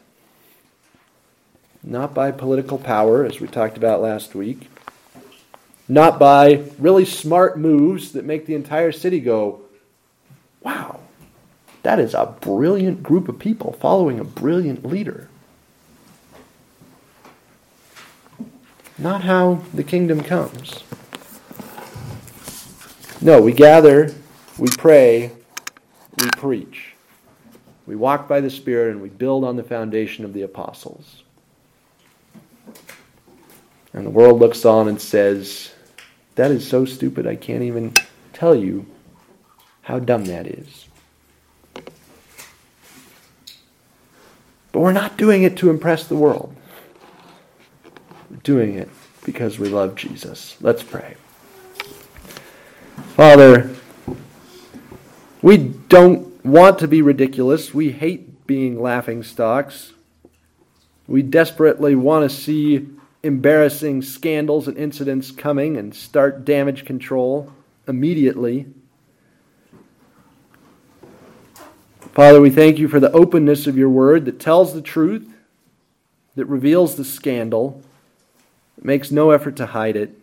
Not 1.82 2.12
by 2.12 2.30
political 2.30 2.76
power, 2.76 3.24
as 3.24 3.40
we 3.40 3.48
talked 3.48 3.78
about 3.78 4.02
last 4.02 4.34
week. 4.34 4.68
Not 5.88 6.18
by 6.18 6.64
really 6.78 7.06
smart 7.06 7.58
moves 7.58 8.12
that 8.12 8.26
make 8.26 8.44
the 8.44 8.54
entire 8.54 8.92
city 8.92 9.20
go, 9.20 9.62
wow, 10.60 11.00
that 11.82 11.98
is 11.98 12.12
a 12.12 12.36
brilliant 12.42 13.02
group 13.02 13.28
of 13.28 13.38
people 13.38 13.72
following 13.72 14.20
a 14.20 14.24
brilliant 14.24 14.84
leader. 14.84 15.29
Not 19.00 19.22
how 19.22 19.62
the 19.72 19.82
kingdom 19.82 20.22
comes. 20.22 20.84
No, 23.22 23.40
we 23.40 23.52
gather, 23.52 24.14
we 24.58 24.68
pray, 24.76 25.32
we 26.18 26.28
preach. 26.36 26.94
We 27.86 27.96
walk 27.96 28.28
by 28.28 28.40
the 28.40 28.50
Spirit 28.50 28.92
and 28.92 29.02
we 29.02 29.08
build 29.08 29.44
on 29.44 29.56
the 29.56 29.64
foundation 29.64 30.24
of 30.24 30.34
the 30.34 30.42
apostles. 30.42 31.22
And 33.92 34.06
the 34.06 34.10
world 34.10 34.38
looks 34.38 34.64
on 34.64 34.86
and 34.86 35.00
says, 35.00 35.72
That 36.36 36.50
is 36.50 36.68
so 36.68 36.84
stupid, 36.84 37.26
I 37.26 37.36
can't 37.36 37.62
even 37.62 37.94
tell 38.32 38.54
you 38.54 38.86
how 39.82 39.98
dumb 39.98 40.26
that 40.26 40.46
is. 40.46 40.86
But 44.72 44.80
we're 44.80 44.92
not 44.92 45.16
doing 45.16 45.42
it 45.42 45.56
to 45.58 45.70
impress 45.70 46.06
the 46.06 46.16
world 46.16 46.54
doing 48.42 48.74
it 48.74 48.88
because 49.24 49.58
we 49.58 49.68
love 49.68 49.94
Jesus. 49.94 50.56
Let's 50.60 50.82
pray. 50.82 51.16
Father, 53.16 53.74
we 55.42 55.58
don't 55.58 56.44
want 56.44 56.78
to 56.78 56.88
be 56.88 57.02
ridiculous. 57.02 57.74
We 57.74 57.92
hate 57.92 58.46
being 58.46 58.80
laughing 58.80 59.22
stocks. 59.22 59.92
We 61.06 61.22
desperately 61.22 61.94
want 61.94 62.30
to 62.30 62.34
see 62.34 62.88
embarrassing 63.22 64.02
scandals 64.02 64.66
and 64.68 64.76
incidents 64.76 65.30
coming 65.30 65.76
and 65.76 65.94
start 65.94 66.44
damage 66.44 66.84
control 66.84 67.52
immediately. 67.86 68.66
Father, 72.12 72.40
we 72.40 72.50
thank 72.50 72.78
you 72.78 72.88
for 72.88 73.00
the 73.00 73.12
openness 73.12 73.66
of 73.66 73.76
your 73.76 73.88
word 73.88 74.24
that 74.24 74.40
tells 74.40 74.74
the 74.74 74.82
truth, 74.82 75.28
that 76.34 76.46
reveals 76.46 76.96
the 76.96 77.04
scandal, 77.04 77.82
makes 78.84 79.10
no 79.10 79.30
effort 79.30 79.56
to 79.56 79.66
hide 79.66 79.96
it, 79.96 80.18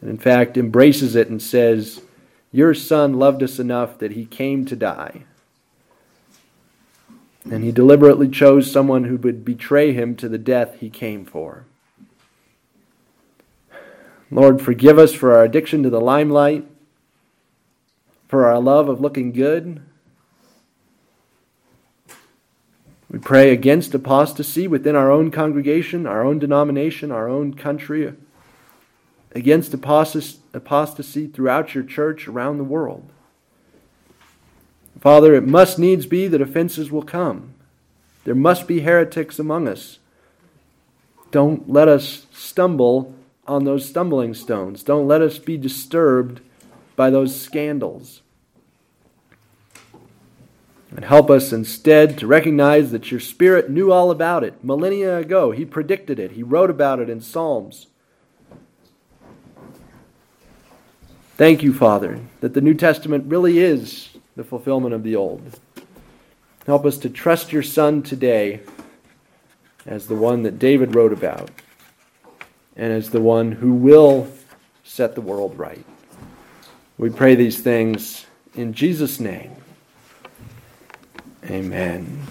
and 0.00 0.10
in 0.10 0.18
fact 0.18 0.56
embraces 0.56 1.14
it 1.16 1.28
and 1.28 1.40
says, 1.40 2.00
Your 2.52 2.74
son 2.74 3.14
loved 3.14 3.42
us 3.42 3.58
enough 3.58 3.98
that 3.98 4.12
he 4.12 4.26
came 4.26 4.64
to 4.66 4.76
die. 4.76 5.24
And 7.50 7.62
he 7.62 7.70
deliberately 7.70 8.28
chose 8.28 8.70
someone 8.70 9.04
who 9.04 9.16
would 9.16 9.44
betray 9.44 9.92
him 9.92 10.16
to 10.16 10.28
the 10.28 10.38
death 10.38 10.76
he 10.80 10.90
came 10.90 11.24
for. 11.24 11.64
Lord, 14.30 14.60
forgive 14.60 14.98
us 14.98 15.12
for 15.14 15.36
our 15.36 15.44
addiction 15.44 15.84
to 15.84 15.90
the 15.90 16.00
limelight, 16.00 16.66
for 18.26 18.46
our 18.46 18.58
love 18.58 18.88
of 18.88 19.00
looking 19.00 19.30
good 19.30 19.80
We 23.08 23.18
pray 23.18 23.52
against 23.52 23.94
apostasy 23.94 24.66
within 24.66 24.96
our 24.96 25.10
own 25.10 25.30
congregation, 25.30 26.06
our 26.06 26.24
own 26.24 26.38
denomination, 26.38 27.12
our 27.12 27.28
own 27.28 27.54
country, 27.54 28.12
against 29.32 29.74
apostasy 29.74 31.26
throughout 31.28 31.74
your 31.74 31.84
church 31.84 32.26
around 32.26 32.58
the 32.58 32.64
world. 32.64 33.08
Father, 35.00 35.34
it 35.34 35.46
must 35.46 35.78
needs 35.78 36.06
be 36.06 36.26
that 36.26 36.40
offenses 36.40 36.90
will 36.90 37.02
come. 37.02 37.54
There 38.24 38.34
must 38.34 38.66
be 38.66 38.80
heretics 38.80 39.38
among 39.38 39.68
us. 39.68 39.98
Don't 41.30 41.70
let 41.70 41.86
us 41.86 42.26
stumble 42.32 43.14
on 43.46 43.64
those 43.64 43.88
stumbling 43.88 44.34
stones. 44.34 44.82
Don't 44.82 45.06
let 45.06 45.22
us 45.22 45.38
be 45.38 45.56
disturbed 45.56 46.40
by 46.96 47.10
those 47.10 47.40
scandals. 47.40 48.22
And 50.96 51.04
help 51.04 51.28
us 51.28 51.52
instead 51.52 52.16
to 52.18 52.26
recognize 52.26 52.90
that 52.90 53.10
your 53.10 53.20
Spirit 53.20 53.68
knew 53.68 53.92
all 53.92 54.10
about 54.10 54.42
it 54.42 54.64
millennia 54.64 55.18
ago. 55.18 55.50
He 55.50 55.66
predicted 55.66 56.18
it, 56.18 56.32
He 56.32 56.42
wrote 56.42 56.70
about 56.70 57.00
it 57.00 57.10
in 57.10 57.20
Psalms. 57.20 57.88
Thank 61.36 61.62
you, 61.62 61.74
Father, 61.74 62.20
that 62.40 62.54
the 62.54 62.62
New 62.62 62.72
Testament 62.72 63.26
really 63.26 63.58
is 63.58 64.16
the 64.36 64.44
fulfillment 64.44 64.94
of 64.94 65.02
the 65.02 65.14
Old. 65.14 65.60
Help 66.64 66.86
us 66.86 66.96
to 66.98 67.10
trust 67.10 67.52
your 67.52 67.62
Son 67.62 68.02
today 68.02 68.62
as 69.84 70.06
the 70.06 70.14
one 70.14 70.44
that 70.44 70.58
David 70.58 70.94
wrote 70.94 71.12
about 71.12 71.50
and 72.74 72.90
as 72.90 73.10
the 73.10 73.20
one 73.20 73.52
who 73.52 73.74
will 73.74 74.28
set 74.82 75.14
the 75.14 75.20
world 75.20 75.58
right. 75.58 75.84
We 76.96 77.10
pray 77.10 77.34
these 77.34 77.60
things 77.60 78.24
in 78.54 78.72
Jesus' 78.72 79.20
name. 79.20 79.52
Amen. 81.48 82.26